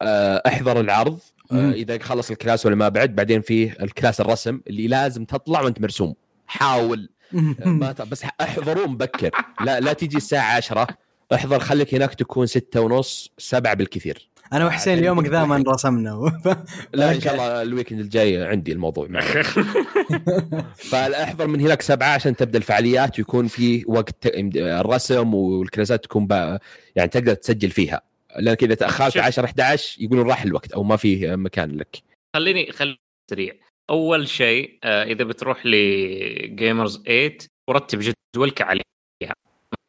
[0.03, 1.19] آه، أحضر العرض
[1.53, 1.73] آه، مم.
[1.73, 5.61] إذا خلص ال class ولا ما بعد بعدين فيه ال class الرسم اللي لازم تطلع
[5.61, 6.15] وأنت مرسوم.
[6.47, 7.09] حاول.
[7.35, 9.31] آه، ما ت- بس احضروا مبكر.
[9.65, 10.87] لا لا تيجي الساعة 10
[11.35, 14.29] احضر خليك هناك تكون ستة ونص سبعة بالكثير.
[14.53, 16.33] أنا وحسين اليوم ذا ما رسمنا
[16.95, 19.43] لا إن شاء الله ال weekend الجاي عندي الموضوع معي.
[20.77, 26.61] فاحضر من هناك سبعة عشان تبدأ الفعاليات ويكون في وقت الرسم والكلاسات تكون بقى
[26.97, 28.01] يعني تقدر تسجل فيها.
[28.37, 29.23] لانك اذا تأخرت شوف.
[29.23, 32.03] 10 11 يقولون راح الوقت أو ما في مكان لك.
[32.37, 32.99] خليني خليني
[33.31, 33.55] سريع.
[33.91, 37.39] أول شيء آه، إذا بتروح ل Gamers 8
[37.69, 37.99] ورتب
[38.35, 38.85] جدولك عليها.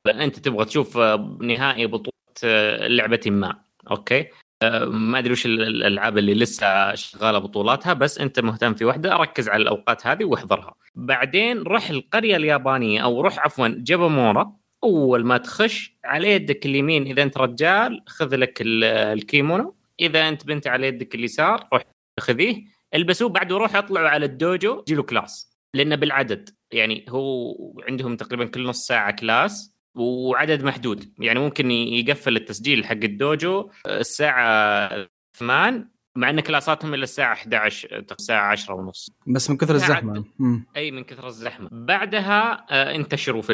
[0.08, 3.60] أنت تبغى تشوف آه، نهائي بطولة آه، لعبة ما.
[3.92, 4.26] okay؟
[4.88, 9.50] ما أدري وش ال- الألعاب اللي لسه شغالة بطولاتها بس أنت مهتم في واحدة ركز
[9.50, 10.74] على الأوقات هذه واحضرها.
[10.96, 17.24] بعدين روح القرية اليابانية أو روح عفوا جبامورا أول ما تخش على يدك اليمين إذا
[17.24, 19.76] أنت رجال خذ لك ال- الكيمونو.
[20.00, 21.84] إذا أنت بنت على يدك اليسار روح
[22.20, 22.64] خذيه.
[22.94, 25.50] البسوه بعد وروح اطلعوا على الدوجو جيلو class.
[25.74, 27.56] لأنه بالعدد يعني هو
[27.88, 31.14] عندهم تقريبا كل نص ساعة class وعدد محدود.
[31.20, 38.52] يعني ممكن يقفل التسجيل حق الدوجو الساعة 8 مع إن كلاساتهم إلى الساعة 11 الساعة
[38.52, 39.12] 10 ونص.
[39.28, 40.26] بس من كثر الزحمة.
[40.76, 41.70] أي من كثر الزحمة.
[41.72, 43.54] بعدها آه، انتشروا في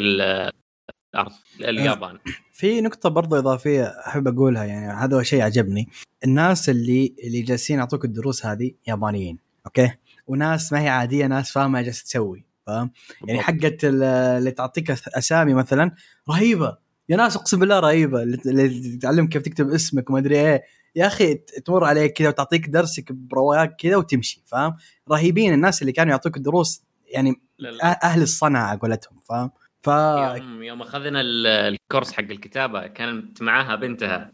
[1.20, 2.18] الأرض اليابان
[2.52, 5.88] في نقطة برضو إضافية أحب أقولها يعني هذا هو شيء عجبني.
[6.24, 9.90] الناس اللي اللي جالسين يعطوك الدروس هذه يابانيين أوكي؟
[10.26, 12.90] وناس ما هي عادية ناس فاهمة جالسة تسوي فاهم؟
[13.28, 15.90] يعني حقت ال- اللي تعطيك أسامي مثلا
[16.30, 16.76] رهيبة.
[17.08, 20.62] يا ناس أقسم بالله رهيبة اللي تعلمك كيف تكتب اسمك وما أدري إيه.
[20.96, 24.76] يا أخي ت- تمر عليك كذا وتعطيك درسك برواق كذا وتمشي فاهم؟
[25.10, 28.04] رهيبين الناس اللي كانوا يعطوك الدروس يعني لا لا.
[28.04, 29.50] أهل الصنعة قولتهم فاهم؟
[29.86, 34.32] ف يوم يوم أخذنا ال- الكورس حق الكتابة كانت معاها بنتها.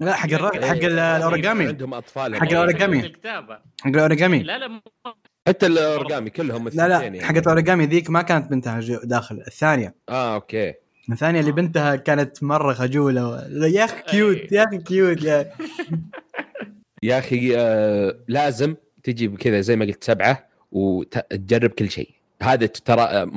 [0.00, 0.46] لا حق الر...
[0.66, 1.66] حق ال- الأوريجامي.
[1.66, 3.00] عندهم أطفال حق إيه، الأوريجامي.
[3.00, 3.54] الكتابة.
[3.80, 4.42] حق الأوريجامي.
[4.42, 4.80] لا لا
[5.48, 7.24] حتى الأوريجامي كلهم لا لا يعني.
[7.24, 9.94] حقت الأوريجامي ذيك ما كانت بنتها جو- داخل الثانية.
[10.08, 10.74] آه okay.
[11.12, 13.28] الثانية اللي بنتها كانت مرة خجولة.
[13.28, 13.34] و...
[13.64, 15.52] يا أخي cute يا أخي cute يا.
[17.02, 22.10] يا أخي آه لازم تجي كذا زي ما قلت سبعة وتجرب كل شيء.
[22.42, 23.30] هذا ترى آه،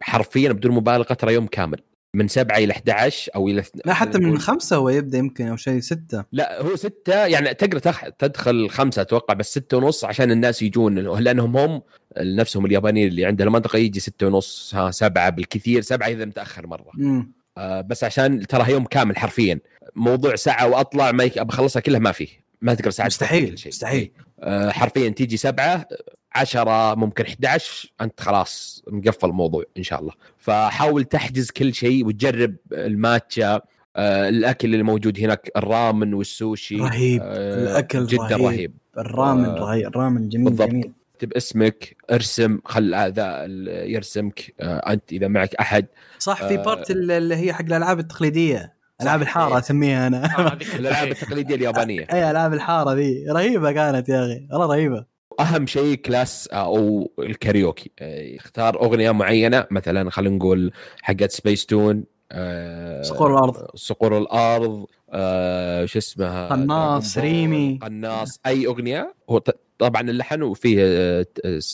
[0.00, 1.80] حرفيا بدون مبالغة ترى يوم كامل.
[2.14, 5.80] من سبعة إلى 11 أو إلى لا حتى من خمسة هو يبدأ يمكن أو شيء
[5.80, 6.24] ستة.
[6.32, 7.92] لا هو ستة يعني تقدر.
[8.18, 10.98] تدخل خمسة أتوقع بس ستة ونص عشان الناس يجون.
[10.98, 11.82] لأنهم هم
[12.18, 15.82] نفسهم اليابانيين اللي عند المنطقة يجي ستة ونص ها سبعة بالكثير.
[15.82, 16.90] سبعة إذا متأخر مرة.
[16.98, 19.60] امم آه بس عشان ترى يوم كامل حرفيا.
[19.96, 21.38] موضوع ساعة وأطلع ما يك...
[21.38, 22.28] بخلصها كلها ما فيه.
[22.60, 23.52] ما تقدر ساعة مستحيل،.
[23.66, 24.12] مستحيل.
[24.40, 25.88] آه حرفيا تيجي سبعة
[26.36, 30.12] عشرة ممكن 11 أنت خلاص مقفل الموضوع إن شاء الله.
[30.38, 33.60] فحاول تحجز كل شيء وتجرب الماتشا
[33.96, 37.20] آه الأكل اللي موجود هناك الرامن والسوشي رهيب.
[37.24, 38.40] آه، الأكل جدا رهيب.
[38.46, 39.86] رهيب, الرامن آه، رهيب.
[39.86, 40.68] الرامن جميل بالضبط.
[40.68, 40.92] جميل.
[41.14, 43.44] اكتب اسمك ارسم خل هذا
[43.84, 44.54] يرسمك.
[44.60, 45.86] آه، أنت إذا معك أحد.
[46.18, 48.76] صح في آه، بارت اللي هي حق الألعاب التقليدية.
[49.02, 49.58] ألعاب الحارة.
[49.58, 50.24] اسميها أنا.
[50.38, 52.06] آه، الألعاب التقليدية اليابانية.
[52.12, 53.26] اي ألعاب الحارة ذي.
[53.30, 54.48] رهيبة كانت يا أخي.
[54.52, 55.15] والله رهيبة.
[55.40, 57.90] أهم شيء class أو الكاريوكي.
[57.98, 60.72] آه، يختار أغنية معينة مثلا خلينا نقول
[61.02, 63.66] حقت سبيس تون آه، صقور الأرض.
[63.74, 67.78] صقور الأرض آه، شو اسمها؟ قناص، ريمي.
[67.82, 68.40] قناص.
[68.46, 69.14] أي أغنية.
[69.30, 69.42] هو
[69.78, 71.26] طبعا اللحن وفيه آه،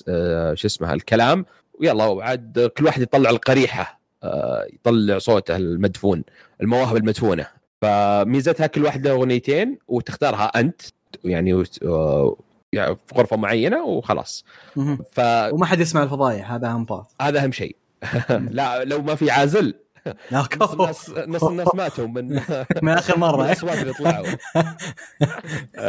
[0.08, 1.44] آه، شو اسمها؟ الكلام.
[1.80, 6.24] ويلا وعاد كل واحد يطلع القريحة آه، يطلع صوته المدفون
[6.60, 7.46] المواهب المدفونة.
[7.82, 10.82] فميزتها كل واحد له أغنيتين وتختارها أنت
[11.24, 12.36] يعني آه،
[12.72, 14.44] يعني في غرفة معينة وخلاص.
[15.12, 17.76] فهذا وما حد يسمع الفضايح هذا أهم بارت أهم شيء.
[18.30, 19.74] لا لو ما في عازل.
[20.30, 22.40] لا نص الناس نص الناس ماتوا من
[22.82, 23.44] من آخر مرة.
[23.44, 24.26] الاصوات اللي طلعوا.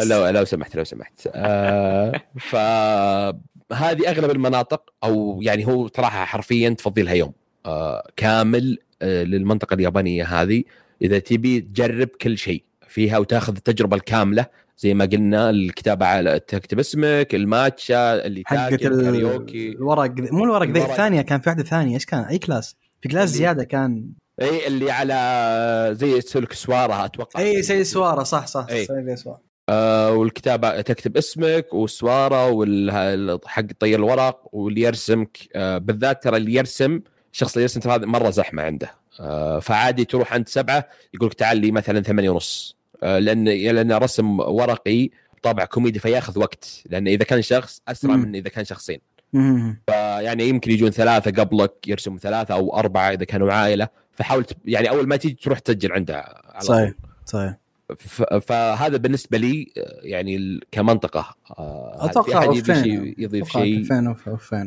[0.09, 1.13] لو لو سمحت لو سمحت.
[1.27, 7.33] آه، فهذه أغلب المناطق أو يعني هو صراحة حرفيا تفضي لها يوم.
[7.65, 10.63] آه، كامل آه، للمنطقة اليابانية هذه.
[11.01, 14.45] إذا تبي تجرب كل شيء فيها وتاخذ التجربة الكاملة
[14.77, 19.69] زي ما قلنا الكتابه على تكتب اسمك الماتشا اللي حقت تاكل ال- كاريوكي.
[19.69, 20.81] الورق مو الورق ذي.
[20.81, 24.09] الثانية كان في واحدة ثانية إيش كان؟ أي class؟ في class اللي- زيادة كان.
[24.41, 27.39] إي اللي على زي سلك سوارة أتوقع.
[27.39, 28.85] إي سي سوارة صح صح أي.
[28.85, 29.41] سي سوارة.
[29.69, 35.37] آه والكتابه تكتب اسمك والسوارة والحق طي الورق واللي يرسمك.
[35.55, 37.01] آه بالذات ترى اللي يرسم
[37.33, 38.91] الشخص اللي يرسم ترى هذا مرة زحمة عنده.
[39.19, 42.77] آه فعادي تروح عند سبعة يقول لك تعال لي مثلا ثمانية ونص.
[43.03, 48.21] لأن لأن رسم ورقي بطابع كوميدي فياخذ وقت لأن إذا كان شخص أسرع مم.
[48.21, 48.99] من إذا كان شخصين
[49.33, 49.77] مهم.
[50.19, 54.89] يعني يمكن يجون ثلاثة قبلك يرسم ثلاثة أو أربعة إذا كانوا عائلة فحاول تب- يعني
[54.89, 56.75] أول ما تيجي تروح تسجل عنده على طول.
[56.75, 56.93] صحيح
[57.25, 57.57] صحيح
[57.97, 62.83] ف- فهذا بالنسبة لي آه، يعني كمنطقة آه، في أحد.
[62.83, 63.87] شيء يضيف شيء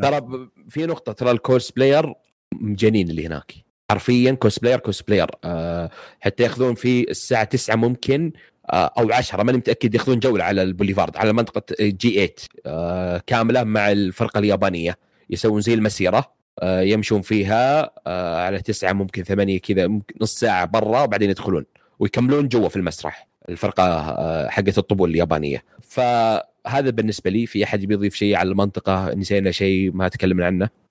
[0.03, 2.15] ترى في نقطة ترى ال cosplayer
[2.55, 3.55] مجانين اللي هناك
[3.91, 8.33] حرفيا cosplayer cosplayer آه حتى ياخذون في الساعة 9 ممكن
[8.71, 12.31] آه أو 10 ماني متأكد ياخذون جولة على البوليفارد على منطقة G 8
[12.67, 14.99] آه كاملة مع الفرقة اليابانية.
[15.31, 19.89] يسوون زي المسيرة آه يمشون فيها آه على 9 ممكن 8 كذا
[20.21, 21.65] نص ساعة برا وبعدين يدخلون
[21.99, 25.63] ويكملون جوا في المسرح الفرقة آه حقت الطبول اليابانية.
[25.83, 30.86] فهذا بالنسبة لي في أحد بيضيف شيء على المنطقة؟ نسينا شيء ما تكلمنا عنه؟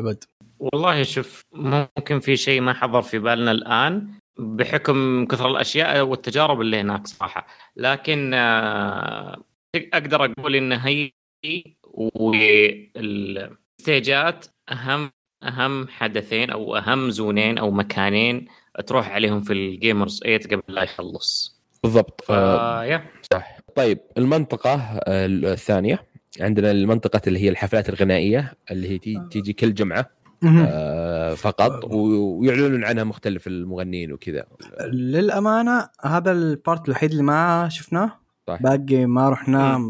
[0.00, 0.24] أبد.
[0.58, 4.08] والله شوف ممكن في شيء ما حضر في بالنا الآن
[4.38, 7.46] بحكم كثر الأشياء والتجارب اللي هناك صراحة.
[7.76, 9.42] لكن آه،
[9.76, 11.12] أقدر أقول إن هي
[12.94, 15.10] والستيجات أهم
[15.42, 18.46] أهم حدثين أو أهم زونين أو مكانين
[18.86, 21.58] تروح عليهم في الجيمرز 8 قبل لا يخلص.
[21.82, 22.20] بالضبط.
[22.20, 23.04] ف آه يا.
[23.32, 23.58] صح.
[23.76, 24.74] طيب المنطقة
[25.06, 26.08] آه، الثانية.
[26.40, 30.10] عندنا المنطقة اللي هي الحفلات الغنائية اللي هي تي- تيجي كل جمعة
[30.42, 30.66] مهم.
[30.68, 34.44] آه فقط و- ويعلنون عنها مختلف المغنيين وكذا.
[34.92, 38.12] للأمانة هذا ال part الوحيد اللي ما شفناه
[38.48, 38.62] صح.
[38.62, 39.80] باقي ما رحنا.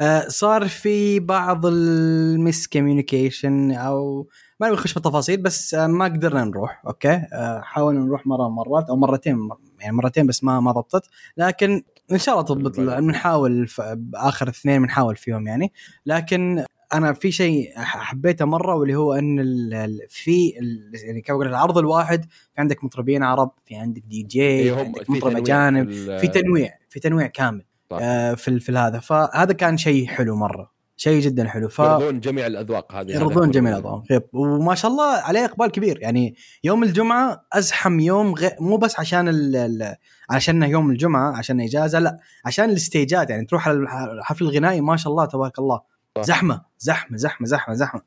[0.00, 4.28] آه صار في بعض ال miscommunication أو
[4.62, 8.88] ما نبي نخش بالتفاصيل بس آه ما قدرنا نروح okay؟ آه حاولنا نروح مرة مرات
[8.88, 9.48] أو مرتين
[9.80, 11.08] يعني مرتين بس ما ما ضبطت.
[11.36, 15.72] لكن إن شاء الله تضبط بنحاول بآخر اثنين بنحاول فيهم يعني.
[16.06, 21.50] لكن أنا في شيء حبيته مرة واللي هو إن ال- في ال- يعني كما قلنا
[21.50, 25.36] العرض الواحد في عندك مطربين عرب في عندك دي جي إيه، في عندك في مطرب
[25.36, 27.98] أجانب في تنويع في تنويع كامل صح.
[28.02, 30.71] آه في في هذا فهذا كان شيء حلو مرة.
[30.96, 31.68] شيء جدا حلو.
[31.68, 33.78] ف يرضون جميع الأذواق هذه يرضون جميع كله.
[33.80, 35.98] الاضواء غيب وما شاء الله عليه إقبال كبير.
[36.02, 39.56] يعني يوم الجمعة أزحم يوم غير مو بس عشان ال...
[39.56, 39.96] ال...
[40.30, 44.96] عشان يوم الجمعة عشان إجازة لا عشان الستيجات يعني تروح على الح- الحفل الغنائي ما
[44.96, 45.80] شاء الله تبارك الله.
[46.18, 46.22] صح.
[46.22, 48.02] زحمة زحمة زحمة زحمة زحمة.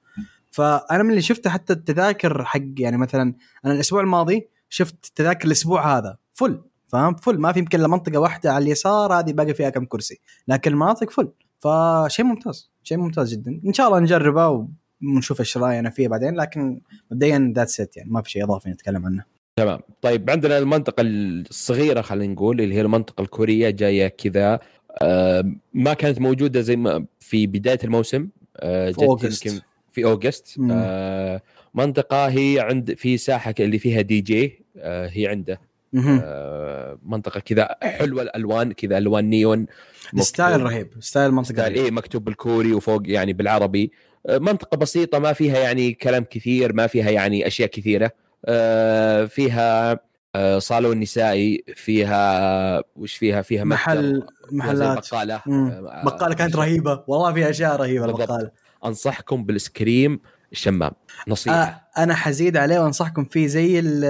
[0.51, 3.33] فأنا من اللي شفته حتى التذاكر حق يعني مثلا
[3.65, 6.17] أنا الأسبوع الماضي شفت تذاكر الأسبوع هذا.
[6.33, 7.37] فل فاهم؟ فل.
[7.37, 10.19] ما في يمكن إلا منطقة واحدة على اليسار هذه باقي فيها كم كرسي.
[10.47, 11.31] لكن المناطق فل.
[11.59, 13.61] فشيء ممتاز شيء ممتاز جدا.
[13.65, 14.67] إن شاء الله نجربه
[15.03, 19.05] ونشوف إيش رأينا فيه بعدين لكن مبدئيا that's it يعني ما في شيء إضافي نتكلم
[19.05, 19.23] عنه.
[19.55, 19.79] تمام.
[20.01, 24.59] طيب عندنا المنطقة الصغيرة خلينا نقول اللي هي المنطقة الكورية جاية كذا.
[25.01, 29.03] آه، ما كانت موجودة زي ما في بداية الموسم آه، في.
[29.03, 29.59] يمكن
[29.91, 30.59] في August.
[30.71, 31.41] آه،
[31.73, 35.59] منطقة هي عند في ساحة اللي فيها دي جي هي عنده.
[36.23, 39.65] آه، منطقة كذا حلوة الألوان كذا ألوان نيون.
[40.19, 41.73] ستايل رهيب ستايل منطقة ستايل.
[41.75, 43.91] إيه مكتوب بالكوري وفوق يعني بالعربي.
[44.27, 48.11] آه، منطقة بسيطة ما فيها يعني كلام كثير ما فيها يعني أشياء كثيرة.
[48.45, 49.99] آه، فيها
[50.57, 55.13] صالون نسائي فيها وش فيها؟ فيها محل فيها محلات.
[55.13, 57.03] آه، بقالة كانت رهيبة.
[57.07, 58.21] والله في أشياء رهيبة بالضبط.
[58.21, 58.51] البقالة.
[58.85, 60.19] أنصحكم بالآيسكريم.
[60.51, 60.91] الشمام
[61.27, 64.03] نصيحة آه أنا حأزيد عليه وأنصحكم فيه زي ال-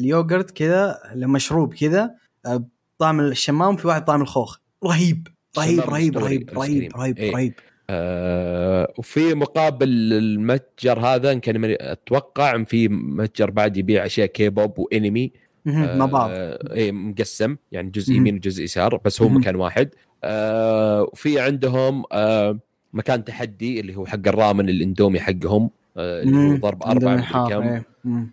[0.00, 2.10] اليوغرت كذا مشروب كذا
[2.46, 2.64] آه،
[2.98, 7.26] طعم الشمام في واحد طعم الخوخ رهيب رهيب رهيب رهيب رهيب رهيب كريم.
[7.26, 7.32] إيه.
[7.34, 7.54] رهيب
[7.90, 15.32] آه، وفي مقابل المتجر هذا كان أتوقع في متجر بعد يبيع أشياء كيبوب وإنمي
[15.64, 15.98] مهم.
[15.98, 18.12] مع بعض آه، إيه مقسم يعني جزء.
[18.14, 19.28] يمين وجزء يسار بس هو.
[19.28, 19.90] مكان واحد
[20.24, 22.58] آه، وفي عندهم آه،
[22.92, 26.56] مكان تحدي اللي هو حق الرامن الاندومي حقهم آه، اللي هو.
[26.56, 27.84] ضرب أربعة حار، كم إيه.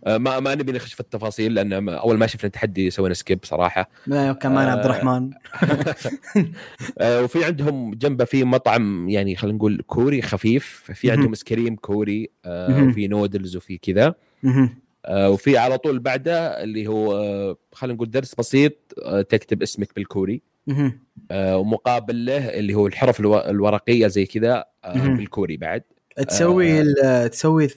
[0.05, 3.89] آه، ما ما نبي نخش في التفاصيل لأن أول ما شفنا التحدي سوينا skip صراحة
[4.53, 4.75] معنا آه.
[4.75, 5.29] عبد الرحمن
[7.23, 11.11] وفي عندهم جنبه في مطعم يعني خلينا نقول كوري خفيف في.
[11.11, 12.29] عندهم آيسكريم كوري.
[12.47, 14.15] وفي نودلز وفي كذا
[15.09, 18.73] وفي على طول بعده اللي هو آه، خلينا نقول درس بسيط
[19.05, 20.41] آه، تكتب اسمك بالكوري.
[21.31, 25.07] آه، ومقابل له اللي هو الحرف الو- الورقية زي كذا آه،.
[25.07, 25.83] بالكوري بعد
[26.27, 27.27] تسوي آه.
[27.27, 27.67] تسوي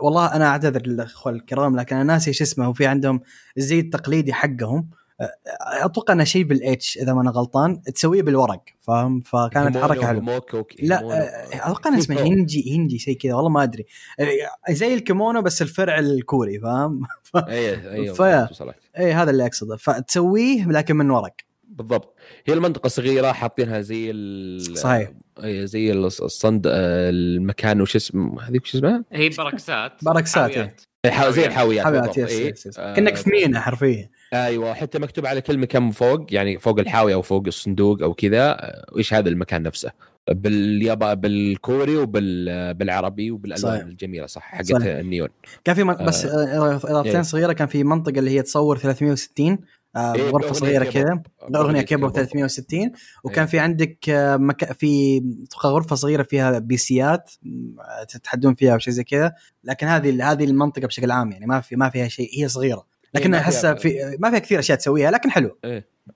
[0.00, 3.20] والله أنا أعتذر للأخوة الكرام لكن أنا ناسي شو اسمه وفي عندهم
[3.58, 4.90] الزي التقليدي حقهم
[5.82, 10.42] أتوقع انه شيء بال H إذا ما أنا غلطان تسويه بالورق فاهم فكانت حركة حلوة
[10.82, 11.00] لا.
[11.00, 12.20] أه، أتوقع انه اسمه.
[12.26, 13.86] هنجي هنجي شيء كذا والله ما أدري
[14.20, 17.02] أه، زي الكيمونو بس الفرع الكوري فاهم
[17.48, 18.48] إيه إيه فيا.
[18.50, 18.74] وصلت.
[18.98, 21.34] اي هذا اللي أقصده فتسويه لكن من ورق
[21.68, 22.14] بالضبط
[22.46, 25.10] هي المنطقة صغيرة حاطينها زي ال صحيح.
[25.44, 30.80] إيه زي الص- الصندو آه، المكان وش اسمه هذيك وش اسمها؟ هي بركسات بركسات، حاويات.
[31.04, 32.18] الح- زي الحاويات.
[32.18, 32.52] yes إيه.
[32.52, 36.58] yes yes آه، كأنك في مينا حرفيا أيوه حتى مكتوب على كل مكان فوق يعني
[36.58, 39.92] فوق الحاوية أو فوق الصندوق أو كذا آه، إيش هذا المكان نفسه
[40.30, 43.86] باليابا بالكوري وبالعربي وبالألوان صحيح.
[43.86, 44.70] الجميلة صح حقت.
[44.70, 45.28] النيون
[45.64, 45.94] كان في من...
[45.94, 47.22] بس آه، اضافتين إيه.
[47.22, 49.58] صغيرة كان في منطقة اللي هي تصور 360
[49.96, 50.84] آه، إيه، غرفة صغيرة.
[50.84, 51.22] كذا
[51.54, 52.92] اغنيه كيبوب 360
[53.24, 53.50] وكان إيه.
[53.50, 54.72] في عندك آه، مكا...
[54.72, 55.22] في
[55.64, 57.32] غرفة صغيرة فيها PC ات
[58.08, 59.32] تتحدون فيها أو شيء زي كذا
[59.64, 63.34] لكن هذه هذه المنطقة بشكل عام يعني ما في ما فيها شيء هي صغيرة لكن
[63.34, 65.58] إيه، ما احسها في ما فيها كثير أشياء تسويها لكن حلو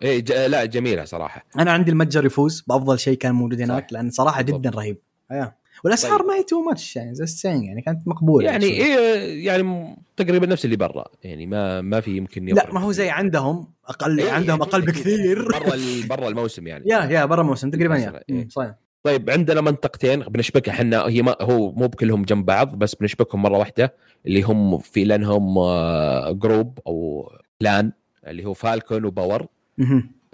[0.03, 0.33] إيه ج...
[0.33, 3.93] لا جميلة صراحة أنا عندي المتجر يفوز بأفضل شيء كان موجود هناك.
[3.93, 4.61] لأن صراحة بالضبط.
[4.61, 4.99] جدا رهيب
[5.33, 5.57] أيه.
[5.85, 6.29] والأسعار طيب.
[6.29, 8.65] ما هي too much يعني زي السين يعني كانت مقبولة يعني.
[8.65, 13.11] إيه يعني تقريبا نفس اللي برا يعني ما ما في يمكن لا ما هو زي
[13.11, 14.87] عندهم أقل إيه، عندهم أكيد، أقل.
[14.87, 15.77] بكثير برا
[16.09, 18.49] برا الموسم يعني yeah yeah برا الموسم تقريبا yeah إيه.
[18.49, 23.43] صحيح طيب عندنا منطقتين بنشبكها إحنا هي ما هو مو بكلهم جنب بعض بس بنشبكهم
[23.43, 23.95] مرة واحدة
[24.27, 27.31] اللي هم في لأنهم آه، group أو
[27.63, 27.93] clan
[28.27, 29.47] اللي هو فالكون وباور.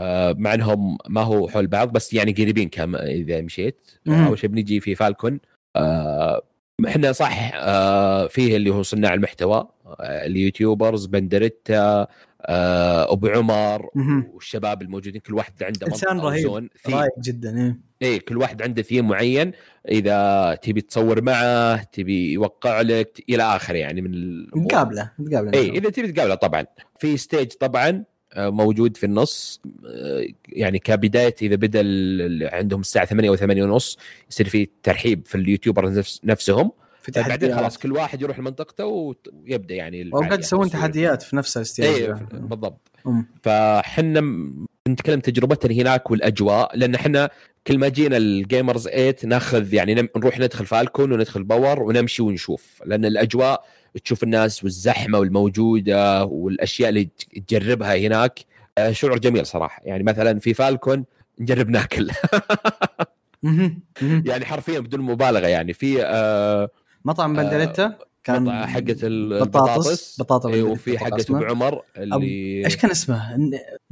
[0.00, 3.90] آه، مع إنهم ما هو حول بعض بس يعني قريبين كم إذا مشيت.
[4.08, 5.40] آه، أول شيء بنجي في فالكون
[5.76, 6.42] آه،
[6.88, 12.08] إحنا صح آه، فيه اللي هو صناع المحتوى آه، ال YouTubers باندريتا آه،
[12.48, 13.90] أبو عمر.
[14.34, 16.42] والشباب الموجودين كل واحد عنده أو رهيب.
[16.42, 16.68] zone.
[16.88, 19.52] رايق جدا إيه إيه كل واحد عنده ثيم معين
[19.88, 24.42] إذا تبي تصور معه تبي يوقع لك إلى اخره يعني من.
[24.54, 26.66] مقابله مقابله اي إذا تبي تقابله طبعا
[26.98, 31.80] في stage طبعا آه، موجود في النص آه، يعني كبداية إذا بدأ
[32.56, 33.98] عندهم الساعة 8 أو 8 ونص
[34.30, 36.72] يصير في ترحيب في ال YouTuber نفس نفسهم
[37.12, 37.58] في بعدين تحديات.
[37.58, 40.70] خلاص كل واحد يروح لمنطقته ويبدأ يعني اوقات الفعاليات يسوون.
[40.70, 42.90] تحديات في نفس ال stage إيه بالضبط.
[43.42, 44.20] فحنا
[44.88, 47.30] نتكلم تجربتنا هناك والأجواء لأن إحنا
[47.66, 52.82] كل ما جينا الجيمرز 8 ناخذ يعني نروح ندخل فالكون وندخل باور ونمشي ونشوف.
[52.86, 53.64] لأن الأجواء
[54.04, 57.08] تشوف الناس والزحمة والموجودة والأشياء اللي
[57.48, 58.40] تجربها هناك
[58.78, 59.82] آه، شعور جميل صراحة.
[59.84, 61.04] يعني مثلا في فالكون
[61.40, 62.10] نجرب ناكل.
[64.26, 65.72] يعني حرفيا بدون مبالغة يعني.
[65.72, 66.70] في آه
[67.06, 71.16] مطعم بندريتا كان حقة ال- بطاطس البطاطس بطاطا إيه، بندريتا وفي حقة.
[71.30, 73.38] ابو عمر اللي إيش كان اسمه؟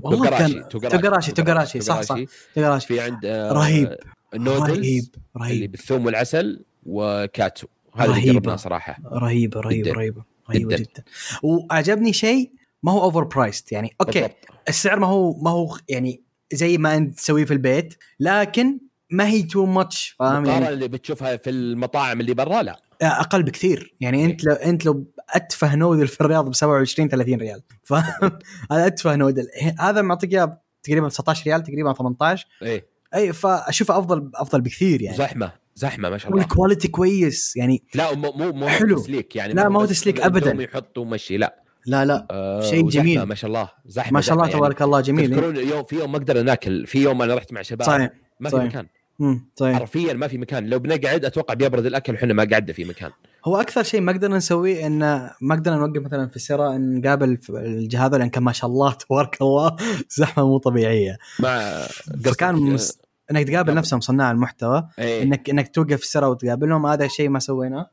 [0.00, 2.16] والله كان توغاراشي توغاراشي صح صح
[2.54, 3.96] توغاراشي في عند آه، رهيب.
[4.34, 8.32] النودلز رهيب اللي رهيب بالثوم والعسل وكاتو هذا اللي.
[8.32, 9.92] جربناه صراحة رهيبه رهيبه.
[9.92, 11.02] رهيبه رهيبه جداً.
[11.42, 12.50] وعجبني شيء
[12.82, 14.36] ما هو overpriced يعني okay بالضبط.
[14.68, 16.20] السعر ما هو ما هو يعني
[16.52, 18.78] زي ما أنت تسويه في البيت لكن
[19.10, 23.94] ما هي too much فاهم يعني اللي بتشوفها في المطاعم اللي برا لا أقل بكثير.
[24.00, 28.04] يعني أنت لو أنت لو أتفه noodle في الرياض ب 27 30 ريال فاهم؟
[28.72, 29.46] هذا أتفه نودل.
[29.80, 32.86] هذا معطيك إياه تقريبا 19 ريال تقريبا 18 إيه.
[33.14, 35.16] أي فاشوفه أفضل أفضل بكثير يعني.
[35.16, 36.42] زحمة زحمة ما شاء الله.
[36.42, 37.56] وال quality كويس.
[37.56, 38.98] يعني لا مو مو مو حلو.
[38.98, 39.54] تسليك يعني.
[39.54, 40.62] لا، ما هو تسليك عندهم أبداً.
[40.62, 41.62] يحطوا مشي لا.
[41.86, 42.26] لا لا.
[42.30, 43.22] آه شيء جميل.
[43.22, 43.70] ما شاء الله.
[43.86, 45.20] زحمة ما شاء الله زحمة تبارك الله جميل.
[45.20, 45.40] إيه.
[45.40, 47.86] تذكرون يوم في يوم ما قدرنا ناكل في يوم أنا رحت مع شباب.
[47.86, 48.10] صحيح.
[48.40, 48.56] ما في.
[48.56, 48.86] مكان.
[49.20, 49.78] امم صحيح.
[49.78, 50.66] حرفيا ما في مكان.
[50.70, 53.10] لو بنقعد أتوقع بيبرد الأكل وحنا ما قعدنا في مكان.
[53.44, 54.98] هو أكثر شيء ما قدرنا نسويه إن
[55.40, 59.76] ما قدرنا نوقف مثلا في السراء نقابل الجهاز لأن كان ما شاء الله تبارك الله
[60.08, 61.16] زحمة مو طبيعية.
[61.40, 61.80] مع
[62.24, 62.98] فكان مس...
[63.30, 63.74] إنك تقابل.
[63.74, 65.22] نفسهم صناع المحتوى إيه.
[65.22, 66.86] انك إنك توقف في السراء وتقابلهم.
[66.86, 67.90] هذا شيء ما سويناه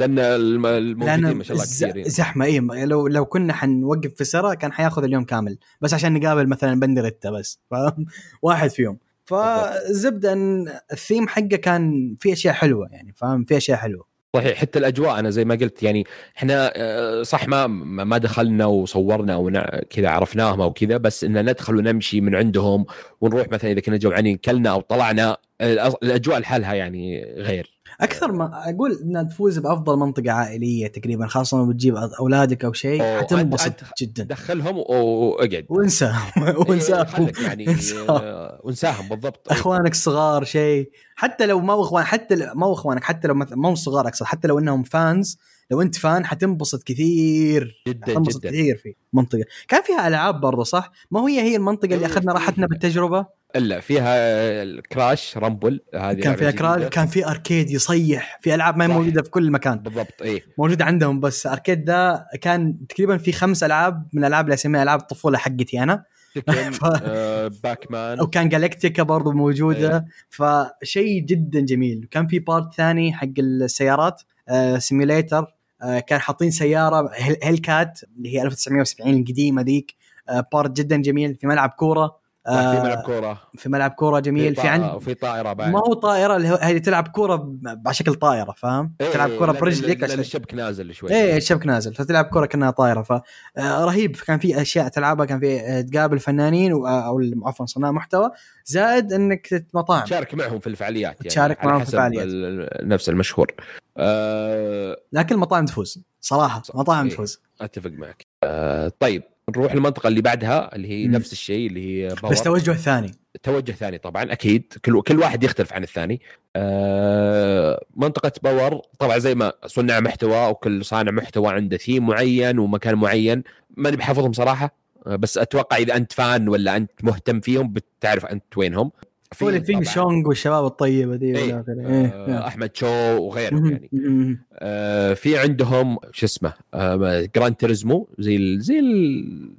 [0.00, 2.10] لأن الم- الموجودين ما شاء الله ز- كثير يعني.
[2.10, 5.58] زحمة اي لو لو كنا حنوقف في السراء كان حياخذ اليوم كامل.
[5.80, 8.06] بس عشان نقابل مثلا بندريتا بس فاهم؟
[8.42, 8.98] واحد فيهم.
[9.30, 14.10] فالزبده ان الثيم حقه كان في أشياء حلوة يعني فاهم؟ في أشياء حلوة.
[14.36, 16.04] صحيح حتى الأجواء أنا زي ما قلت يعني
[16.36, 17.66] إحنا آه، صح ما
[18.06, 22.86] ما دخلنا وصورنا ونع- كذا عرفناهم أو كذا بس ان ندخل ونمشي من عندهم
[23.20, 27.79] ونروح مثلا إذا كنا جوعانين كلنا أو طلعنا الأ- الأجواء لحالها يعني غير.
[28.00, 33.02] أكثر ما أقول إنها تفوز بأفضل منطقة عائلية تقريبا خاصه لو بتجيب أولادك أو شيء
[33.20, 34.24] حتنبسط جدا.
[34.24, 35.66] دخلهم وأقعد.
[35.68, 36.30] وانساهم
[36.68, 37.66] وانساهم خلك يعني.
[38.08, 39.52] آه، وانساهم بالضبط.
[39.52, 40.90] أخوانك الصغار شيء.
[41.16, 44.08] حتى لو ما هو أخوان حتى ما هو أخوانك حتى لو مثلا ما هو صغار
[44.08, 45.38] اقصد حتى لو إنهم fans
[45.70, 47.82] لو أنت fan حتنبسط كثير.
[47.88, 49.44] جدا حتنبسط جدا كثير في منطقة.
[49.68, 53.39] كان فيها ألعاب برضه صح؟ ما هي هي المنطقة اللي إيه، أخذنا في- راحتنا بالتجربة؟
[53.56, 54.14] إلا فيها
[54.62, 56.50] ال Crash Rumble هذه كان فيها.
[56.50, 58.88] كرا كان في arcade صحيح في ألعاب ما هي.
[58.88, 59.78] موجودة في كل مكان.
[59.78, 60.42] بالضبط إيه.
[60.58, 65.00] موجودة عندهم بس arcade ده كان تقريبا في خمس ألعاب من الألعاب اللي أسميها ألعاب
[65.00, 66.04] الطفولة حقتي أنا.
[66.34, 70.06] تيكن ف- آه، باكمان وكان جالاكتيكا برضو موجودة.
[70.30, 72.08] فشيء جدا جميل.
[72.10, 75.46] كان في part ثاني حق السيارات آه simulator
[75.82, 79.94] آه كان حاطين سيارة هيل هيل كات اللي هي 1970 القديمة ذيك
[80.28, 82.19] آه part جدا جميل في ملعب كورة.
[82.44, 83.40] في آه، ملعب كورة.
[83.56, 84.56] في ملعب كورة جميل.
[84.56, 85.72] في عند وفي طائرة بعد.
[85.72, 87.52] ما هو طائرة اللي هو هذه تلعب كورة
[87.86, 91.10] على شكل طائرة فاهم؟ إيه، تلعب كورة برجلك عشان الشبك نازل شوي.
[91.10, 93.12] إيه الشبك نازل فتلعب كره كأنها طايره ف
[93.56, 93.92] آه،
[94.26, 98.30] كان في أشياء تلعبها كان في آه، تقابل فنانين أو عفوا صناع محتوى.
[98.64, 102.24] زائد إنك مطاعم تشارك معهم في الفعاليات يعني تشارك معهم في الفعاليات.
[102.26, 103.54] ال- نفس المشهور.
[103.98, 106.62] أه لكن المطاعم تفوز صراحة.
[106.62, 106.74] صح.
[106.76, 107.12] مطاعم إيه.
[107.12, 107.42] تفوز.
[107.60, 108.26] أتفق معك.
[108.44, 109.22] أه طيب.
[109.50, 111.14] نروح المنطقة اللي بعدها اللي هي مم.
[111.14, 112.32] نفس الشيء اللي هي باور.
[112.32, 113.10] بس توجه ثاني.
[113.42, 114.72] توجه ثاني طبعا أكيد.
[114.84, 116.20] كل كل واحد يختلف عن الثاني.
[116.56, 122.94] أه منطقة Power طبعا زي ما صناع محتوى وكل صانع محتوى عنده ثيم معين ومكان
[122.94, 123.42] معين.
[123.76, 128.58] ماني بحافظهم صراحة آه، بس أتوقع إذا أنت fan ولا أنت مهتم فيهم بتعرف أنت
[128.58, 128.90] وينهم.
[129.34, 131.60] فيه طبعاً، شونغ والشباب الطيبة دي إيه.
[131.60, 131.86] آخره.
[131.86, 132.46] آه، إيه.
[132.46, 133.66] أحمد شو وغيرهم.
[133.70, 134.38] يعني.
[134.52, 138.78] آه، في عندهم شو اسمه آه، Gran Turismo زي ال زي.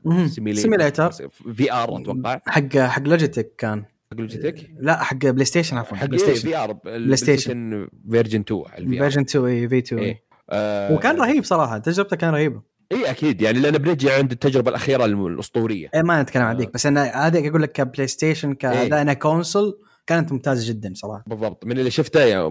[0.06, 1.12] ال simulator simulator.
[1.56, 6.72] VR أتوقع حق حق Logitech كان حق Logitech لا حق PlayStation عفوا حق PlayStation VR
[6.72, 7.88] PlayStation.
[8.12, 10.24] version 2 على ال VR version 2 اي في 2 إيه.
[10.50, 12.62] آه، وكان رهيب صراحة تجربته كان رهيبة
[12.92, 13.42] إي أكيد.
[13.42, 15.90] يعني لأن بنجي عند التجربة الأخيرة الأسطورية.
[15.96, 16.60] إيه ما نتكلم عن آه.
[16.60, 21.24] ذيك بس أنا هذا أقول لك ك PlayStation كاداء انها console كانت ممتازة جدا صراحة.
[21.28, 21.66] بالضبط.
[21.66, 22.50] من اللي شفته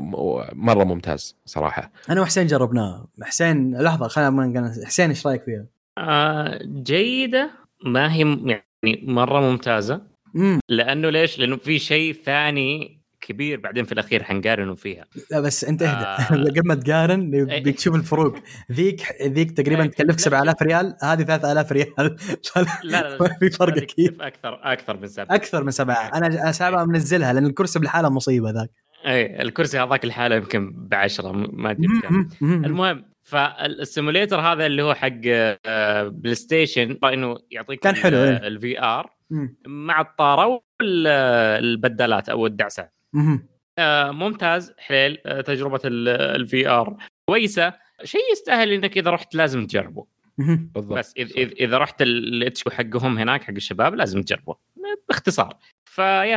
[0.52, 1.92] مرة ممتاز صراحة.
[2.10, 3.08] أنا وحسين جربناه.
[3.22, 5.66] حسين لحظة خلينا حسين إيش رأيك فيها؟
[5.98, 7.50] آه جيدة
[7.84, 10.02] ما هي يعني مرة ممتازة.
[10.36, 15.64] امم لأنه ليش؟ لأنه في شيء ثاني كبير بعدين في الأخير حنقارنه فيها لا بس
[15.64, 16.44] انت اهدى آه.
[16.50, 17.62] قبل ما تقارن إيه.
[17.62, 18.38] بيك تشوف الفروق
[18.72, 19.90] ذيك ذيك تقريبا إيه.
[19.90, 21.94] تكلفك 7000 ريال هذه 3000 ريال
[22.84, 26.52] لا لا ما في فرق أكيد أكثر أكثر من سبعة أكثر من سبعة أنا أنا
[26.52, 28.70] سبعه منزلها لأن الكرسي بالحالة مصيبة ذاك
[29.06, 34.94] اي الكرسي هذاك الحالة يمكن بعشرة ما أدري بكم المهم فال simulator هذا اللي هو
[34.94, 38.36] حق آه، PlayStation إنه يعطيك كان حلو، إيه.
[38.36, 39.10] ال VR.
[39.66, 42.99] مع الطارة والبدالات أو الدعسات.
[43.78, 44.72] آه، ممتاز.
[44.78, 45.18] حلو.
[45.26, 46.96] آه، تجربة ال VR
[47.28, 47.72] كويسة.
[48.04, 50.06] شيء يستاهل إنك إذا رحت لازم تجربه.
[50.38, 50.98] بالضبط.
[50.98, 54.56] بس إذ إذ إذا رحت ال HQ حقهم هناك حق الشباب لازم تجربه.
[55.08, 55.56] باختصار.
[55.84, 56.36] فيا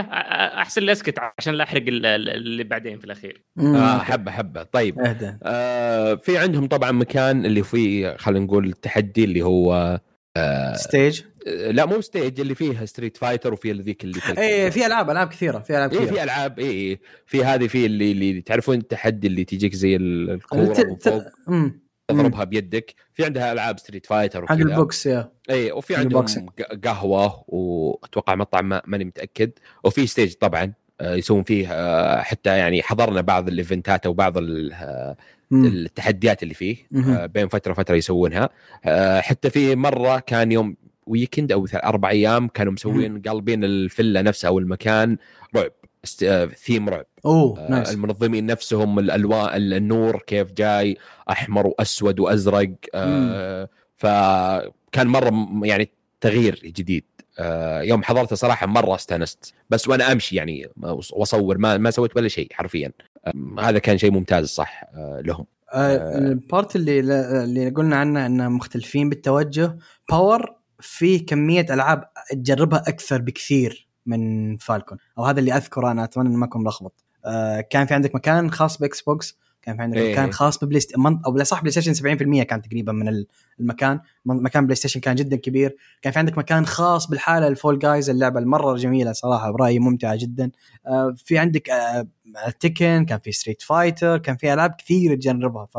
[0.62, 3.44] أحسن لي أسكت عشان لا أحرق ال- ال- اللي بعدين في الأخير.
[3.60, 4.64] آه حبة حبة.
[4.64, 5.00] طيب.
[5.00, 5.38] أهدى.
[5.44, 10.00] آه في عندهم طبعا مكان اللي فيه خلينا نقول التحدي اللي هو
[10.38, 15.10] آه stage لا مو stage اللي فيه Street Fighter وفي ذيك اللي إيه في ألعاب
[15.10, 16.14] ألعاب كثيرة في ألعاب إيه كثيرة.
[16.16, 20.30] في ألعاب اي اي في هذه في اللي اللي تعرفون التحدي اللي تجيك زي ال-
[20.30, 21.24] الكورة ت- فوق.
[22.08, 22.96] تضربها بيدك.
[23.14, 24.70] في عندها ألعاب Street Fighter حق وكذا.
[24.70, 25.32] ال box يا.
[25.50, 26.26] اي وفي عندهم
[26.84, 29.52] قهوة وأتوقع مطعم ما- ماني متأكد.
[29.84, 35.16] وفي stage طبعا آه، يسوون فيه آه، حتى يعني حضرنا بعض الإيفنتات أو بعض آه،.
[35.54, 36.76] التحديات اللي فيه
[37.26, 38.50] بين فترة وفترة يسوونها.
[39.22, 40.76] حتى في مرة كان يوم
[41.08, 45.18] weekend أو أربع أيام كانوا مسوين قلبين الفله نفسها أو المكان
[45.56, 45.72] رعب
[46.04, 47.06] است- آه، ثيم رعب.
[47.26, 50.98] أوه آه، nice المنظمين نفسهم الألوان النور كيف جاي
[51.32, 55.32] أحمر وأسود وأزرق آه، فكان مرة
[55.64, 55.90] يعني
[56.22, 57.04] تغيير جديد.
[57.40, 59.54] آه، يوم حضرته صراحة مرة استانست.
[59.70, 60.68] بس وأنا أمشي يعني
[61.14, 62.92] وأصور ما ما سويت ولا شيء حرفيا.
[63.26, 65.46] آه، هذا كان شيء ممتاز صح آه، لهم.
[65.74, 67.00] آه، ال part اللي
[67.44, 69.78] اللي قلنا عنه إنه مختلفين بالتوجه
[70.10, 76.28] Power فيه كمية ألعاب تجربها أكثر بكثير من Falcon أو هذا اللي أذكره أنا أتمنى
[76.30, 77.04] اني ما اكون ملخبط.
[77.26, 80.12] آه، كان في عندك مكان خاص ب Xbox؟ كان في عندك إيه.
[80.14, 80.98] مكان خاص ب PlaySt...
[80.98, 81.20] من...
[81.26, 81.94] أو بلا صح PlayStation
[82.42, 83.28] 70% كان تقريبا من ال-
[83.60, 84.00] المكان.
[84.26, 85.76] مكان PlayStation كان جدا كبير.
[86.02, 90.16] كان في عندك مكان خاص بالحالة ال Fall Guys اللعبة المرة جميلة صراحة برأيي ممتعة
[90.16, 90.52] جدا.
[90.88, 92.08] آه، في عندك آه،
[92.60, 95.66] Tekken كان في Street Fighter كان في ألعاب كثير تجربها.
[95.66, 95.78] ف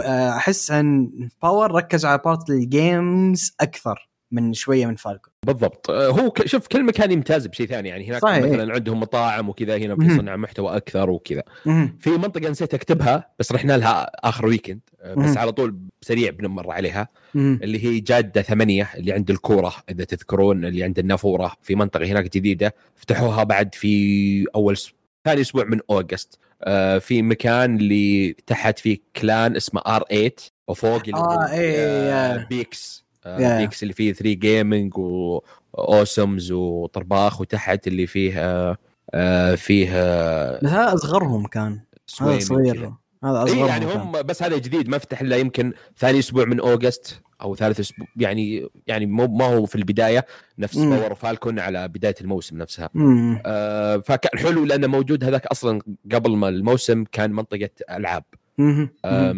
[0.00, 1.10] آه، أحس إن
[1.42, 4.08] Power ركزوا على part ال games أكثر.
[4.34, 8.08] من شوية من Falcon بالضبط آه، هو ك- شوف كل مكان يمتاز بشيء ثاني يعني
[8.10, 8.44] هناك صحيح.
[8.44, 10.16] مثلا عندهم مطاعم وكذا هنا في.
[10.16, 11.42] صنع محتوى أكثر وكذا.
[11.98, 15.36] في منطقة نسيت أكتبها بس رحنا لها آخر weekend آه، بس.
[15.36, 17.08] على طول سريع بنمر عليها.
[17.36, 22.24] اللي هي جادة ثمانية اللي عند الكورة إذا تذكرون اللي عند النافورة في منطقة هناك
[22.34, 24.92] جديدة فتحوها بعد في أول س...
[25.24, 30.30] ثاني أسبوع من أوغست آه في مكان اللي تحت فيه كلان اسمه آر 8
[30.68, 32.46] وفوق اللي آه، إيه، إيه، آه يا.
[32.50, 33.58] بيكس آه يا.
[33.58, 38.76] بيكس اللي فيه 3 جيمنج واوسمز وطرباخ وتحت اللي فيه آه
[39.14, 41.80] آه فيه آه بس هذا أصغرهم كان
[42.20, 42.92] هذا صغير.
[43.24, 44.00] هذا إي أصغرهم يعني كان.
[44.00, 48.06] هم بس هذا جديد ما فتح إلا يمكن ثاني أسبوع من أوغست أو ثالث أسبوع
[48.16, 50.26] يعني يعني مو ما هو في البداية
[50.58, 50.78] نفس.
[50.78, 53.42] Power Falcon على بداية الموسم نفسها مم.
[53.46, 55.80] آه فكان حلو لأنه موجود هذاك أصلا
[56.12, 58.24] قبل ما الموسم كان منطقة ألعاب
[58.60, 59.30] آه،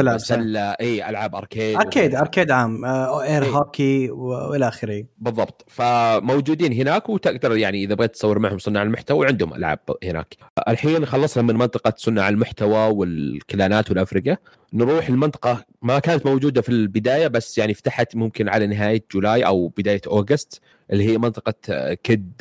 [0.00, 0.18] ألعاب.
[0.18, 2.84] سله إي ألعاب arcade arcade arcade عام.
[2.84, 3.48] آه، air إيه.
[3.50, 5.04] هوكي وإلى آخره.
[5.18, 5.64] بالضبط.
[5.68, 10.34] فموجودين هناك وتقدر يعني إذا بغيت تصور معهم صناع المحتوى عندهم ألعاب هناك.
[10.68, 14.36] الحين خلصنا من منطقة صناع المحتوى والكلانات والأفرقة.
[14.74, 19.68] نروح لمنطقة ما كانت موجودة في البداية بس يعني فتحت ممكن على نهاية جولاي أو
[19.68, 20.60] بداية أوغست
[20.92, 22.32] اللي هي منطقة آه، kid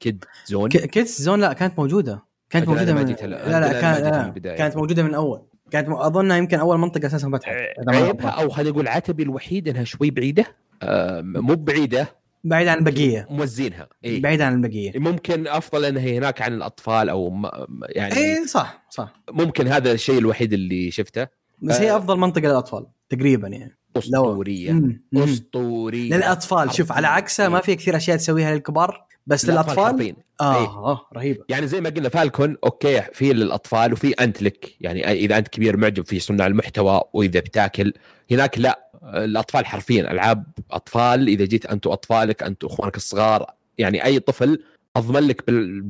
[0.00, 0.68] kid zone.
[0.68, 2.22] ك- kids zone لا كانت موجودة.
[2.50, 4.56] كانت ما من لا لا جيت لا البداية.
[4.56, 5.42] كانت موجودة من أول.
[5.72, 7.54] كانت اظنها يمكن أول منطقة أساسا فتحت.
[7.86, 8.28] معيبها.
[8.28, 10.44] أو خلينا نقول عتبي الوحيد إنها شوي بعيدة.
[10.82, 12.08] آه، مو بعيدة.
[12.44, 13.26] بعيد عن البقية.
[13.30, 13.88] موزينها.
[14.04, 14.92] اي بعيد عن البقية.
[14.94, 17.42] ممكن أفضل إنها هناك عن الأطفال أو
[17.88, 19.12] يعني اي صح صح.
[19.30, 21.26] ممكن هذا الشيء الوحيد اللي شفته.
[21.62, 21.96] بس هي آه.
[21.96, 23.78] أفضل منطقة للأطفال تقريبا يعني.
[23.96, 25.00] أسطورية.
[25.16, 26.16] أسطورية.
[26.16, 29.06] للأطفال شوف على عكسه ما في كثير أشياء تسويها للكبار.
[29.26, 30.14] بس للأطفال.
[30.40, 30.66] آه إيه.
[30.66, 31.44] آه رهيبة.
[31.48, 34.76] يعني زي ما قلنا فالكون أوكي في للأطفال وفي أنت لك.
[34.80, 37.92] يعني إذا أنت كبير معجب في صناع المحتوى وإذا بتاكل.
[38.30, 41.28] هناك لا الأطفال حرفيا ألعاب أطفال.
[41.28, 43.46] إذا جيت انت واطفالك انت واخوانك الصغار
[43.78, 44.62] يعني أي طفل
[44.96, 45.82] أضمن لك بال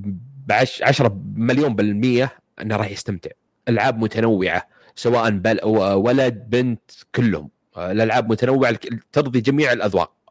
[0.46, 3.30] بعش 10 مليون بالمية إنه راح يستمتع.
[3.68, 5.60] ألعاب متنوعة سواء بل
[5.94, 7.48] ولد بنت كلهم.
[7.76, 8.78] آه، الألعاب متنوعة
[9.12, 10.12] ترضي جميع الأذواق.
[10.12, 10.21] آه،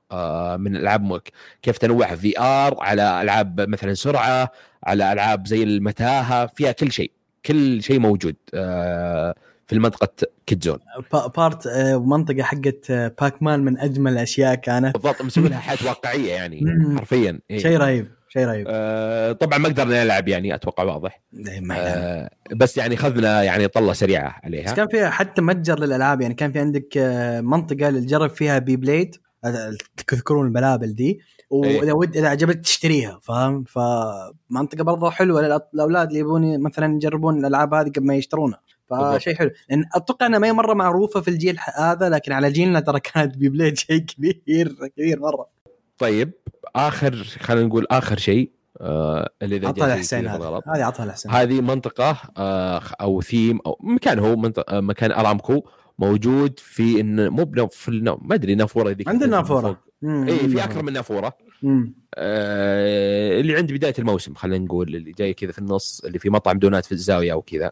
[0.57, 1.21] من ألعاب
[1.61, 4.51] كيف تنوعها VR على ألعاب مثلا سرعة
[4.83, 7.11] على ألعاب زي المتاهة فيها كل شيء
[7.45, 9.35] كل شيء موجود آه،
[9.67, 10.79] في المنطقة kids zone
[11.13, 15.87] با- part آه، منطقة حقت آه، Pac-Man من أجمل الأشياء كانت بالضبط مسوي لها حياة
[15.87, 16.61] واقعية يعني.
[16.97, 17.57] حرفيا إيه.
[17.57, 21.71] شيء رهيب شيء رهيب آه، طبعا ما قدرنا نلعب يعني أتوقع واضح إيه،.
[21.71, 26.33] آه، بس يعني اخذنا يعني طلة سريعة بس عليها كان فيها حتى متجر للألعاب يعني
[26.33, 29.30] كان في عندك آه، منطقة اللي تجرب فيها Beyblade آه،
[30.07, 31.19] تذكرون البلابل ذي
[31.49, 31.93] وإذا إيه.
[31.93, 35.41] ود إذا عجبت تشتريها فاهم؟ فمنطقة برضه حلوة
[35.73, 38.61] للأولاد اللي يبون مثلا يجربون الألعاب هذه قبل ما يشترونها.
[38.89, 39.51] فشيء حلو.
[39.69, 43.37] لأن أتوقع إنها ما هي مرة معروفة في الجيل هذا لكن على جيلنا ترى كانت
[43.37, 44.43] Beyblade شيء كبير
[44.97, 45.47] كبير مرة.
[45.97, 46.31] طيب
[46.75, 50.29] آخر خلينا نقول آخر شيء آه، اللي إذا عطها كذا
[50.67, 55.63] هذه عطها الحسين هذه منطقة آه، أو ثيم أو مكان هو منطقة آه، مكان أرامكو.
[56.01, 57.91] موجود في مو بنف- في
[58.21, 59.81] ما أدري نافورة ذيك عندنا نافورة.
[60.03, 65.33] اي في أكثر من نافورة من آه، اللي عند بداية الموسم خلينا نقول اللي جاي
[65.33, 67.71] كذا في النص اللي في مطعم دونات في الزاوية أو كذا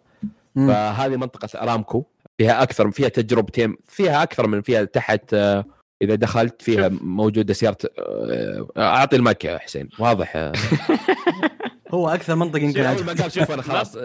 [0.56, 2.04] فهذه منطقة أرامكو
[2.38, 5.64] فيها أكثر فيها تجربتين فيها أكثر من فيها تحت آه،
[6.02, 6.90] إذا دخلت فيها.
[7.02, 10.52] موجودة سيارة آه، أعطي المايك يا حسين واضح آه.
[11.92, 13.14] هو أكثر منطقه يمكن اول ما.
[13.14, 13.98] قال شوف أنا خلاص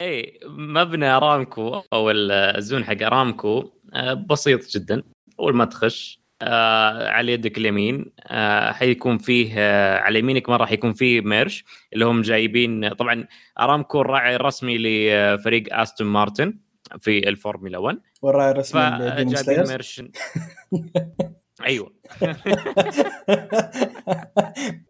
[0.00, 5.02] اي مبنى ارامكو أو ال zone حق ارامكو آه، بسيط جدا
[5.40, 10.92] أول ما تخش آه، على يدك اليمين آه، حيكون فيه آه، على يمينك مرة حيكون
[10.92, 13.26] فيه merch اللي هم جايبين طبعا
[13.60, 16.58] ارامكو الراعي الرسمي لفريق أستون مارتن
[17.00, 19.70] في الفورمولا 1 والراعي الرسمي سلايرز.
[19.70, 20.02] merch
[21.64, 21.92] أيوه.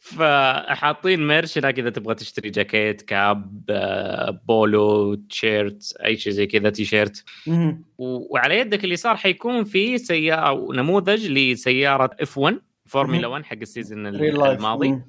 [0.00, 3.64] فحاطين merch هناك إذا تبغى تشتري جاكيت cap
[4.48, 7.24] polo تيشيرت أي شيء زي كذا تيشيرت.
[7.98, 14.06] وعلى يدك اليسار حيكون في سيارة نموذج لسيارة F1 فورمولا 1 حق ال season.
[14.06, 15.00] الماضي.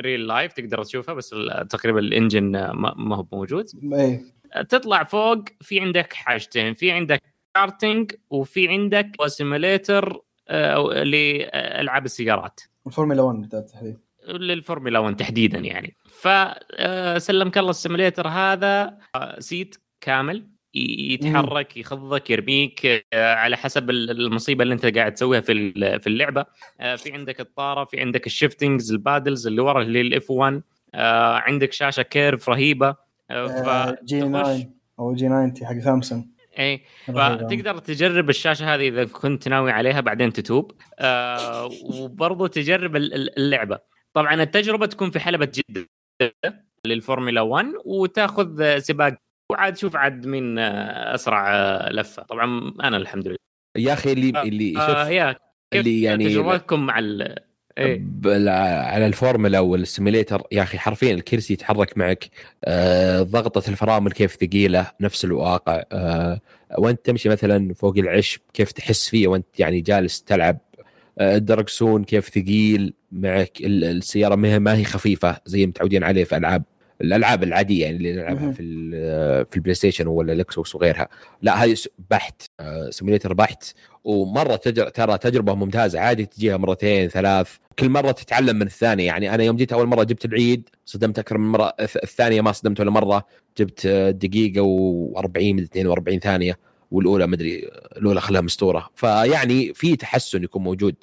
[0.00, 1.34] real life تقدر تشوفها بس
[1.70, 2.50] تقريبا ال engine
[2.96, 4.20] ما هو موجود إيه.
[4.68, 7.22] تطلع فوق في عندك حاجتين في عندك
[7.54, 12.60] كارتينج وفي عندك simulator لألعاب السيارات.
[12.86, 13.98] الفورمولا 1 بالتحديد
[14.28, 15.96] للفورمولا 1 تحديدا يعني.
[16.20, 23.90] فسلمك الله ال simulator هذا آه، seat كامل ي- يتحرك يخضك يرميك آه، على حسب
[23.90, 26.44] ال- المصيبة اللي انت قاعد تسويها في في اللعبة.
[26.80, 30.62] آه، في عندك الطارة في عندك ال shiftings ال paddles اللي ورا اللي ال F1
[30.94, 32.96] عندك شاشة curve رهيبة.
[33.30, 36.24] آه، جي فتخش- 9 أو جي 90 حق سامسونج
[36.58, 36.82] اي.
[37.06, 40.72] فتقدر تجرب الشاشة هذه إذا كنت ناوي عليها بعدين تتوب.
[40.98, 43.78] آه وبرضه تجرب ال- ال- اللعبة.
[44.14, 45.88] طبعا التجربة تكون في حلبة جدة
[46.86, 49.14] للفورمولا 1 وتاخذ سباق.
[49.52, 52.22] وعاد شوف عاد مين آه، أسرع آه، لفة.
[52.22, 53.36] طبعا أنا الحمد لله.
[53.76, 57.36] يا أخي اللي اللي آه شوف يا كيف اللي يعني تجربتكم مع ال
[57.98, 58.48] بال-
[58.88, 62.28] على الفورمولا وال simulator يا أخي حرفيا الكرسي يتحرك معك
[62.64, 66.40] آه ضغطة الفرامل كيف ثقيلة نفس الواقع آه
[66.78, 70.58] وأنت تمشي مثلا فوق العشب كيف تحس فيه وأنت يعني جالس تلعب
[71.18, 76.62] آه الدركسون كيف ثقيل معك ال- السيارة ما هي خفيفة زي متعودين عليه في ألعاب
[77.02, 78.52] الألعاب العادية يعني اللي نلعبها.
[78.52, 81.08] في ال- في البلاي ستيشن ولا الاكس بوكس وغيرها.
[81.42, 82.42] لا هاي س- بحت
[82.90, 83.64] simulator بحت.
[84.04, 84.88] ومرة تجر...
[84.88, 86.00] ترى تجربة ممتازة.
[86.00, 87.56] عادي تجيها مرتين ثلاث.
[87.78, 89.06] كل مرة تتعلم من الثانية.
[89.06, 91.68] يعني أنا يوم جيت أول مرة جبت العيد صدمت أكثر من مرة.
[91.82, 93.26] الث- الثانية ما صدمت ولا مرة.
[93.58, 94.62] جبت آه، دقيقة
[95.14, 96.58] و40 من 42 ثانية.
[96.90, 98.90] والأولى مدري الأولى خلاها مستورة.
[98.94, 100.94] فيعني في تحسن يكون موجود.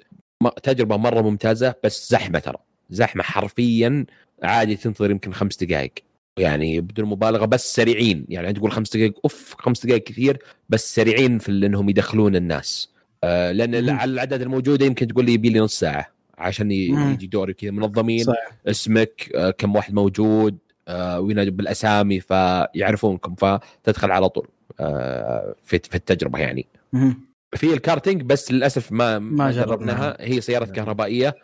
[0.63, 2.57] تجربة مرة ممتازة بس زحمة ترى.
[2.89, 4.05] زحمة حرفيا
[4.43, 5.93] عادي تنتظر يمكن خمس دقائق.
[6.37, 8.25] يعني بدون مبالغة بس سريعين.
[8.29, 12.89] يعني تقول خمس دقائق أوف خمس دقائق كثير بس سريعين في إنهم يدخلون الناس.
[13.23, 13.99] آه لأن مم.
[13.99, 17.11] على الاعداد الموجودة يمكن تقول لي يبي لي نص ساعة عشان مم.
[17.13, 18.51] يجي دوري كذا منظمين صحيح.
[18.67, 24.47] اسمك آه كم واحد موجود آه وينادوا بالأسامي فيعرفونكم فتدخل على طول
[24.79, 26.65] آه في في التجربة يعني.
[26.93, 27.21] مهم.
[27.55, 30.17] في الكارتينج بس للأسف ما ما جربناها.
[30.19, 31.27] هي سيارة كهربائية.
[31.27, 31.35] آه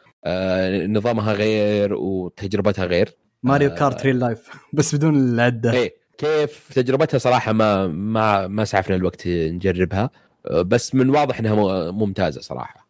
[0.87, 3.15] نظامها غير وتجربتها غير.
[3.43, 3.75] ماريو آه.
[3.75, 5.71] كارت real life بس بدون العدة.
[5.73, 10.09] إيه كيف؟ تجربتها صراحة ما ما ما سعفنا الوقت نجربها.
[10.45, 12.87] آه، بس من واضح إنها ممتازة صراحة.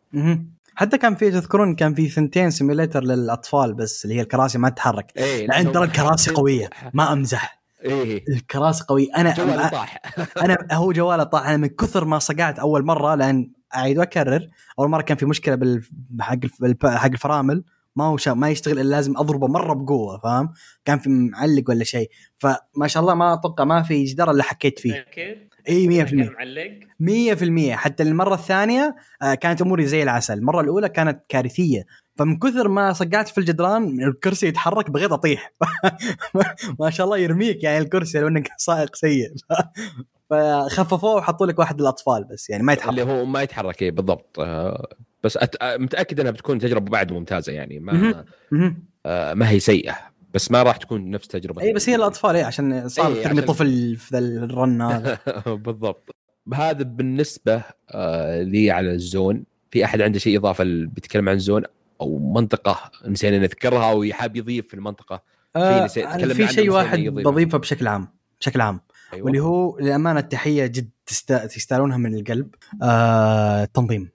[0.75, 5.11] حتى كان في تذكرون كان في ثنتين simulator للأطفال بس اللي هي الكراسي ما تتحرك.
[5.17, 7.61] إيه لأن ترى الكراسي قوية ما أمزح.
[7.85, 8.23] إيه.
[8.29, 9.07] الكراسي قوية.
[9.17, 10.01] أنا جوالي طاح.
[10.41, 11.47] أنا هو جواله طاح.
[11.47, 14.47] أنا من كثر ما صقعت أول مرة لأن أعيد وأكرر.
[14.79, 15.81] أول مرة كان في مشكلة
[16.19, 16.37] حق
[16.85, 17.63] حق الفرامل.
[17.95, 18.17] ما هو.
[18.27, 20.49] ما يشتغل إلا لازم أضربه مرة بقوة فاهم؟
[20.85, 22.09] كان في معلق ولا شيء.
[22.37, 24.99] فما شاء الله ما أتوقع ما في جدار إلا حكيت فيه.
[24.99, 25.54] أكيد.
[25.69, 26.79] اي 100% معلق.
[26.99, 30.33] 100% حتى المرة الثانية آه، كانت أموري زي العسل.
[30.33, 31.85] المرة الأولى كانت كارثية.
[32.15, 35.53] فمن كثر ما صقعت في الجدران الكرسي يتحرك بغيت أطيح.
[36.79, 39.33] ما شاء الله يرميك يعني الكرسي لو إنك سائق سيء.
[40.29, 44.39] فخففوه وحطوا لك واحد للأطفال بس يعني ما اللي يتحرك هو ما يتحرك إيه بالضبط.
[44.39, 44.87] آه،
[45.23, 45.55] بس أت...
[45.61, 48.25] آه، متأكد إنها بتكون تجربة بعد ممتازة يعني ما
[49.33, 50.14] ما هي سيئة.
[50.35, 53.39] بس ما راح تكون نفس تجربة اي بس هي الأطفال اي عشان صار إيه، ترمي
[53.39, 55.17] عشان- طفل في ذا ال run هذا.
[55.65, 56.09] بالضبط.
[56.53, 59.43] هذا بالنسبة آه لي على ال zone.
[59.71, 61.63] في أحد عنده شيء إضافة بيتكلم عن zone
[62.01, 65.21] أو منطقة نسينا نذكرها ويحاب يضيف في المنطقة.
[65.55, 66.99] آه، في عنه شيء واحد.
[66.99, 68.07] بضيفه بشكل عام
[68.39, 68.79] بشكل عام
[69.13, 69.25] أيوة.
[69.25, 71.33] واللي هو للأمانة التحية جد تست...
[71.33, 72.55] تستاهلونها من القلب.
[72.83, 74.09] آه التنظيم.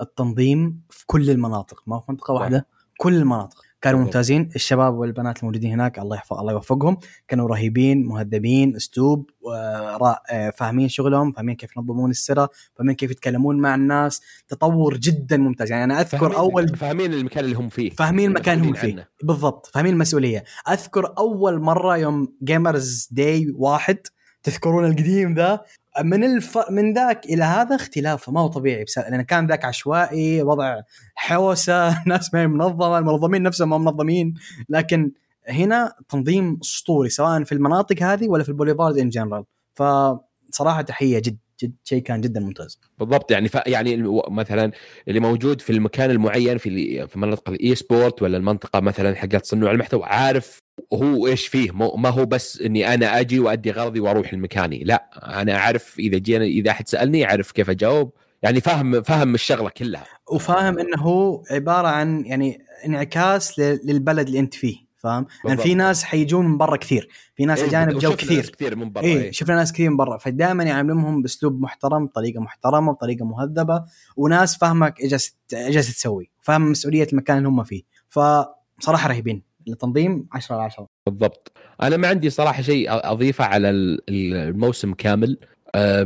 [0.00, 2.66] التنظيم في كل المناطق ما في منطقة واحدة
[2.98, 3.65] كل المناطق.
[3.92, 4.04] كانوا.
[4.04, 4.48] ممتازين.
[4.56, 6.96] الشباب والبنات الموجودين هناك الله يحفظ الله يوفقهم
[7.28, 13.74] كانوا رهيبين مهذبين أسلوب آه، فاهمين شغلهم فاهمين كيف ينظمون السرة فاهمين كيف يتكلمون مع
[13.74, 14.22] الناس.
[14.48, 15.70] تطور جدا ممتاز.
[15.70, 18.92] يعني أنا أذكر فاهمين أول فاهمين المكان اللي هم فيه فاهمين المكان هم فيه.
[18.92, 19.04] عنه.
[19.22, 19.66] بالضبط.
[19.66, 20.44] فاهمين المسؤولية.
[20.68, 23.98] أذكر أول مرة يوم Gamers Day واحد
[24.42, 25.60] تذكرون القديم ذا؟
[26.04, 26.58] من الف...
[26.70, 30.80] من ذاك إلى هذا اختلاف ما هو طبيعي بس لأن كان ذاك عشوائي وضع
[31.14, 34.34] حوسة ناس ما هي منظمة المنظمين نفسهم ما منظمين
[34.68, 35.12] لكن
[35.48, 41.38] هنا تنظيم أسطوري سواء في المناطق هذه ولا في البوليفارد in general فصراحة تحية جد
[41.62, 42.80] جد شيء كان جدا ممتاز.
[42.98, 43.58] بالضبط يعني ف...
[43.66, 44.72] يعني مثلا
[45.08, 49.70] اللي موجود في المكان المعين في في منطقه ال esport ولا المنطقة مثلا حقت صناع
[49.70, 50.58] المحتوى عارف
[50.92, 55.10] هو إيش فيه مو- ما هو بس إني أنا أجي وأدي غرضي وأروح لمكاني لا
[55.42, 60.04] أنا أعرف إذا جينا إذا أحد سألني أعرف كيف أجاوب يعني فاهم فاهم الشغلة كلها.
[60.32, 64.85] وفاهم إنه هو عبارة عن يعني انعكاس للبلد اللي أنت فيه.
[64.96, 65.74] فاهم؟ لأن في.
[65.74, 68.50] ناس حيجون من برا كثير، في ناس إيه، اجانب جو وشفنا ناس كثير.
[68.56, 69.30] كثير من برا اي إيه.
[69.30, 70.18] شفنا ناس كثير من برا.
[70.18, 73.84] فدائما يعاملونهم بأسلوب محترم بطريقه محترمة بطريقه مهذبة
[74.16, 77.82] وناس فاهمه إيش جالس إيش جالس تسوي فاهم مسؤولية المكان اللي هم فيه.
[78.08, 79.42] فصراحة رهيبين.
[79.68, 81.52] التنظيم 10 على 10 بالضبط.
[81.82, 85.38] أنا ما عندي صراحة شيء أضيفه على ال- الموسم كامل.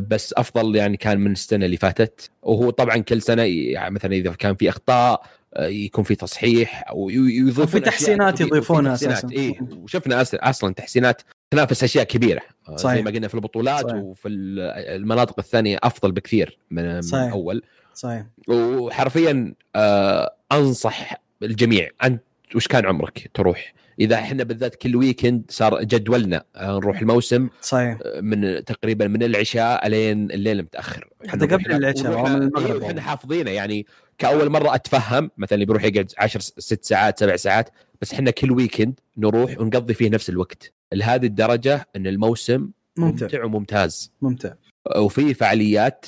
[0.09, 2.31] بس أفضل يعني كان من السنة اللي فاتت.
[2.43, 5.23] وهو طبعا كل سنة يعني مثلا إذا كان في أخطاء
[5.59, 9.29] يكون في تصحيح أو يضيفون وفي تحسينات يضيفونها أساساً.
[9.33, 12.41] اي وشفنا أصلا تحسينات تنافس أشياء كبيرة
[12.71, 13.05] زي صحيح.
[13.05, 14.03] ما قلنا في البطولات صحيح.
[14.03, 14.61] وفي ال-
[14.97, 17.33] المناطق الثانية أفضل بكثير من, من صحيح.
[17.33, 17.63] أول
[17.95, 22.23] صحيح وحرفيا آه أنصح الجميع أنت
[22.55, 27.99] وش كان عمرك تروح إذا إحنا بالذات كل ويكند صار جدولنا آه، نروح الموسم صحيح.
[28.05, 31.09] آه، من تقريبا من العشاء إلين الليل متأخر.
[31.29, 32.83] حتى قبل العشاء، المغرب.
[32.83, 33.51] إحنا حافظينه.
[33.51, 33.87] يعني
[34.19, 37.69] كأول مرة أتفهم مثلا اللي بيروح يقعد 10 ست ساعات سبع ساعات
[38.01, 40.73] بس إحنا كل ويكند نروح ونقضي فيه نفس الوقت.
[40.93, 43.25] لهذه الدرجة إن الموسم ممتع.
[43.27, 44.13] ممتع وممتاز.
[44.23, 44.53] ممتع.
[44.97, 46.07] وفي فعاليات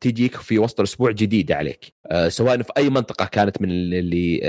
[0.00, 1.92] تجيك في وسط الأسبوع جديدة عليك.
[2.06, 4.40] آه، سواء في أي منطقة كانت من اللي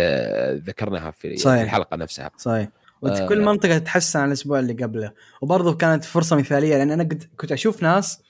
[0.65, 1.61] ذكرناها في صحيح.
[1.61, 2.31] الحلقة نفسها.
[2.37, 2.67] صحيح.
[3.03, 3.27] آه.
[3.27, 5.11] كل منطقة تتحسن عن الأسبوع اللي قبله.
[5.41, 8.21] وبرضه كانت فرصة مثالية لأن أنا كنت كنت أشوف ناس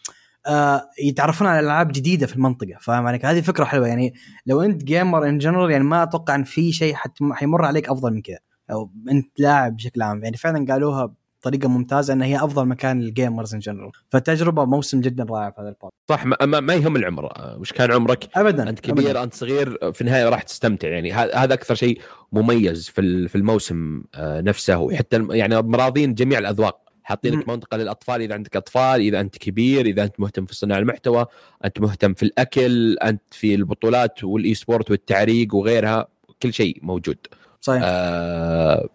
[0.47, 2.77] آه يتعرفون على ألعاب جديدة في المنطقة.
[2.81, 3.87] فاهم عليك؟ هذه فكرة حلوة.
[3.87, 4.13] يعني
[4.45, 6.95] لو أنت gamer in general يعني ما أتوقع إن في شيء
[7.31, 8.39] حيمر عليك أفضل من كذا.
[8.71, 10.23] أو أنت لاعب بشكل عام.
[10.23, 15.01] يعني فعلا قالوها بطريقه ممتازة انها هي أفضل مكان لل gamers in general فتجربة موسم
[15.01, 17.25] جدا رائع في هذا البود صح ما, ما, يهم العمر.
[17.25, 19.23] آه، وش كان عمرك؟ ابدا أنت كبير أبداً.
[19.23, 20.87] أنت صغير في النهاية راح تستمتع.
[20.87, 24.77] يعني هذا أكثر شيء مميز في في الموسم آه، نفسه.
[24.77, 26.89] وحتى يعني مراضين جميع الأذواق.
[27.03, 27.49] حاطين لك.
[27.49, 28.21] منطقة للأطفال.
[28.21, 31.25] إذا عندك أطفال إذا أنت كبير إذا أنت مهتم في صناعه المحتوى
[31.65, 36.07] أنت مهتم في الأكل أنت في البطولات وال esport والتعريق وغيرها.
[36.41, 37.17] كل شيء موجود.
[37.61, 37.81] صحيح.
[37.85, 38.89] آه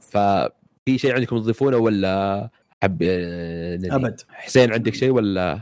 [0.87, 2.49] ففي شيء عندكم تضيفونه ولا
[2.83, 4.21] حب آه،؟ أبد.
[4.31, 5.61] حسين عندك شيء ولا؟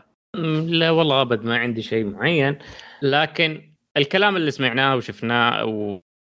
[0.66, 2.58] لا والله أبد ما عندي شيء معين.
[3.02, 5.64] لكن الكلام اللي سمعناه وشفناه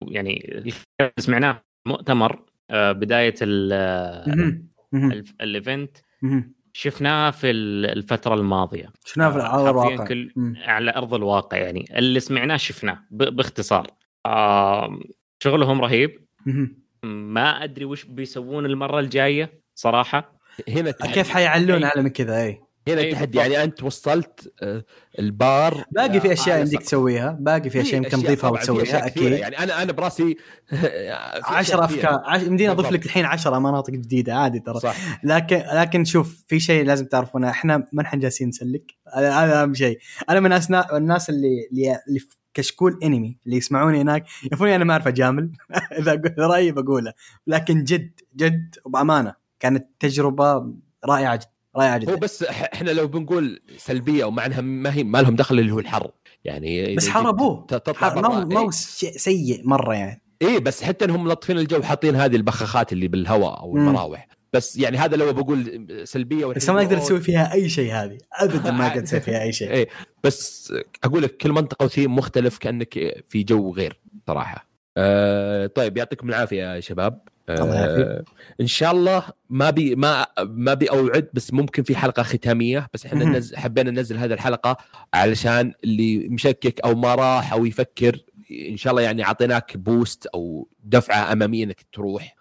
[0.03, 0.73] ويعني اللي
[1.19, 2.39] سمعناه في المؤتمر
[2.71, 3.35] آه، بداية
[5.41, 5.97] ال event.
[6.73, 8.89] شفناه في ال- الفترة الماضية.
[9.05, 10.05] شفناه في على الواقع.
[10.05, 10.31] كل-.
[10.65, 11.85] على أرض الواقع يعني.
[11.97, 13.87] اللي سمعناه شفناه باختصار.
[15.43, 16.19] شغلهم رهيب.
[17.03, 21.89] ما أدري وش بيسوون المرة الجاية صراحة هنا التحدي كيف حيعلون أي.
[21.89, 23.37] اعلى من كذا أي هنا التحدي.
[23.37, 24.83] يعني أنت وصلت آه،
[25.19, 26.81] البار باقي في أشياء أعلى يمديك.
[26.81, 29.05] تسويها باقي في أشياء يمكن تضيفها وتسويها.
[29.05, 30.37] أكيد يعني أنا أنا براسي
[30.69, 31.85] في أشياء 10 كثيرة.
[31.85, 32.41] أفكار عش...
[32.41, 32.91] يمدينا أضيف.
[32.91, 37.49] لك الحين 10 مناطق جديدة عادي ترى صح لكن لكن شوف في شيء لازم تعرفونه
[37.49, 39.99] إحنا ما نحن جالسين نسلك هذا هذا أهم شيء
[40.29, 40.97] أنا من أسنا...
[40.97, 44.25] الناس اللي اللي, اللي في كشكول انمي اللي يسمعوني هناك.
[44.43, 45.51] يعرفوني أنا ما أعرف أجامل.
[45.99, 47.13] إذا أقول رأيي بقوله.
[47.47, 50.73] لكن جد جد وبأمانة كانت تجربة
[51.05, 55.03] رائعة جدا رائعة هو جدا بس إح- إحنا لو بنقول سلبية أو معناها ما هي
[55.03, 56.11] ما لهم دخل اللي هو الحر.
[56.43, 57.23] يعني بس حار-
[58.21, 58.71] ما هو هو إيه.
[58.71, 60.21] شيء سيء مرة يعني.
[60.41, 63.77] إيه بس حتى إنهم ملطفين الجو حاطين هذه البخاخات اللي بالهواء أو.
[63.77, 64.27] المراوح.
[64.53, 68.71] بس يعني هذا لو بقول سلبية بس ما نقدر نسوي فيها أي شيء هذه ابدا
[68.71, 69.87] ما نقدر نسوي فيها أي شيء إيه
[70.23, 70.73] بس
[71.03, 76.75] أقول لك كل منطقة وثيم مختلف كأنك في جو غير صراحة آه طيب يعطيكم العافية
[76.75, 78.25] يا شباب يعافيك.
[78.61, 83.25] إن شاء الله ما بي ما ما بأوعد بس ممكن في حلقة ختامية بس إحنا.
[83.25, 84.77] ننزل حبينا ننزل هذه الحلقة
[85.13, 88.19] علشان اللي مشكك أو ما راح أو يفكر
[88.69, 92.40] إن شاء الله يعني أعطيناك بوست أو دفعة أمامية إنك تروح.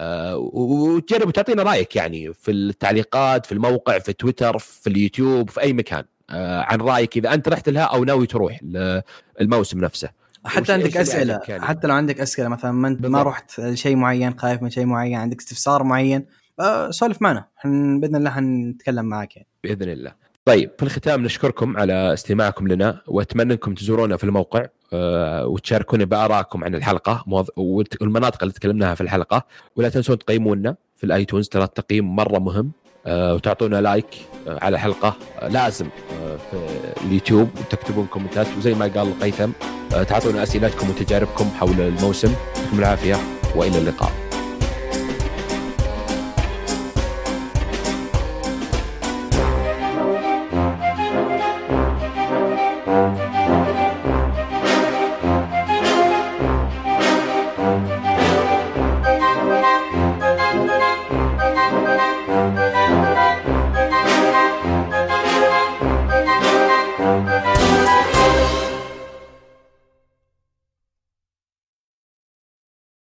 [0.00, 5.72] آه، وتجرب وتعطينا رأيك يعني في التعليقات في الموقع في تويتر في اليوتيوب في أي
[5.72, 8.60] مكان آه، عن رأيك إذا أنت رحت لها أو ناوي تروح
[9.40, 10.10] الموسم نفسه.
[10.44, 13.22] حتى عندك أسئلة يعني؟ حتى لو عندك أسئلة مثلا ما انت ما.
[13.22, 16.26] رحت لشيء معين خايف من شيء معين عندك استفسار معين
[16.60, 17.44] آه، سولف معنا.
[17.64, 19.48] بإذن الله حنتكلم معك يعني.
[19.64, 20.14] بإذن الله.
[20.44, 24.66] طيب في الختام نشكركم على استماعكم لنا وأتمنى أنكم تزورونا في الموقع.
[24.92, 27.24] وتشاركونا بارائكم عن الحلقة.
[28.00, 29.44] والمناطق اللي تكلمناها في الحلقة.
[29.76, 31.48] ولا تنسون تقيمونا في ال iTunes.
[31.48, 32.72] ترى التقييم مرة مهم.
[33.06, 34.06] آه، وتعطونا like
[34.48, 35.16] آه، على الحلقة.
[35.38, 35.86] آه، لازم
[36.22, 36.56] آه، في
[37.06, 37.48] اليوتيوب.
[37.60, 38.46] وتكتبون كومنتات.
[38.58, 39.50] وزي ما قال هيثم
[39.94, 42.34] آه، تعطونا أسئلتكم وتجاربكم حول الموسم.
[42.56, 43.16] يعطيكم العافية.
[43.56, 44.29] وإلى اللقاء.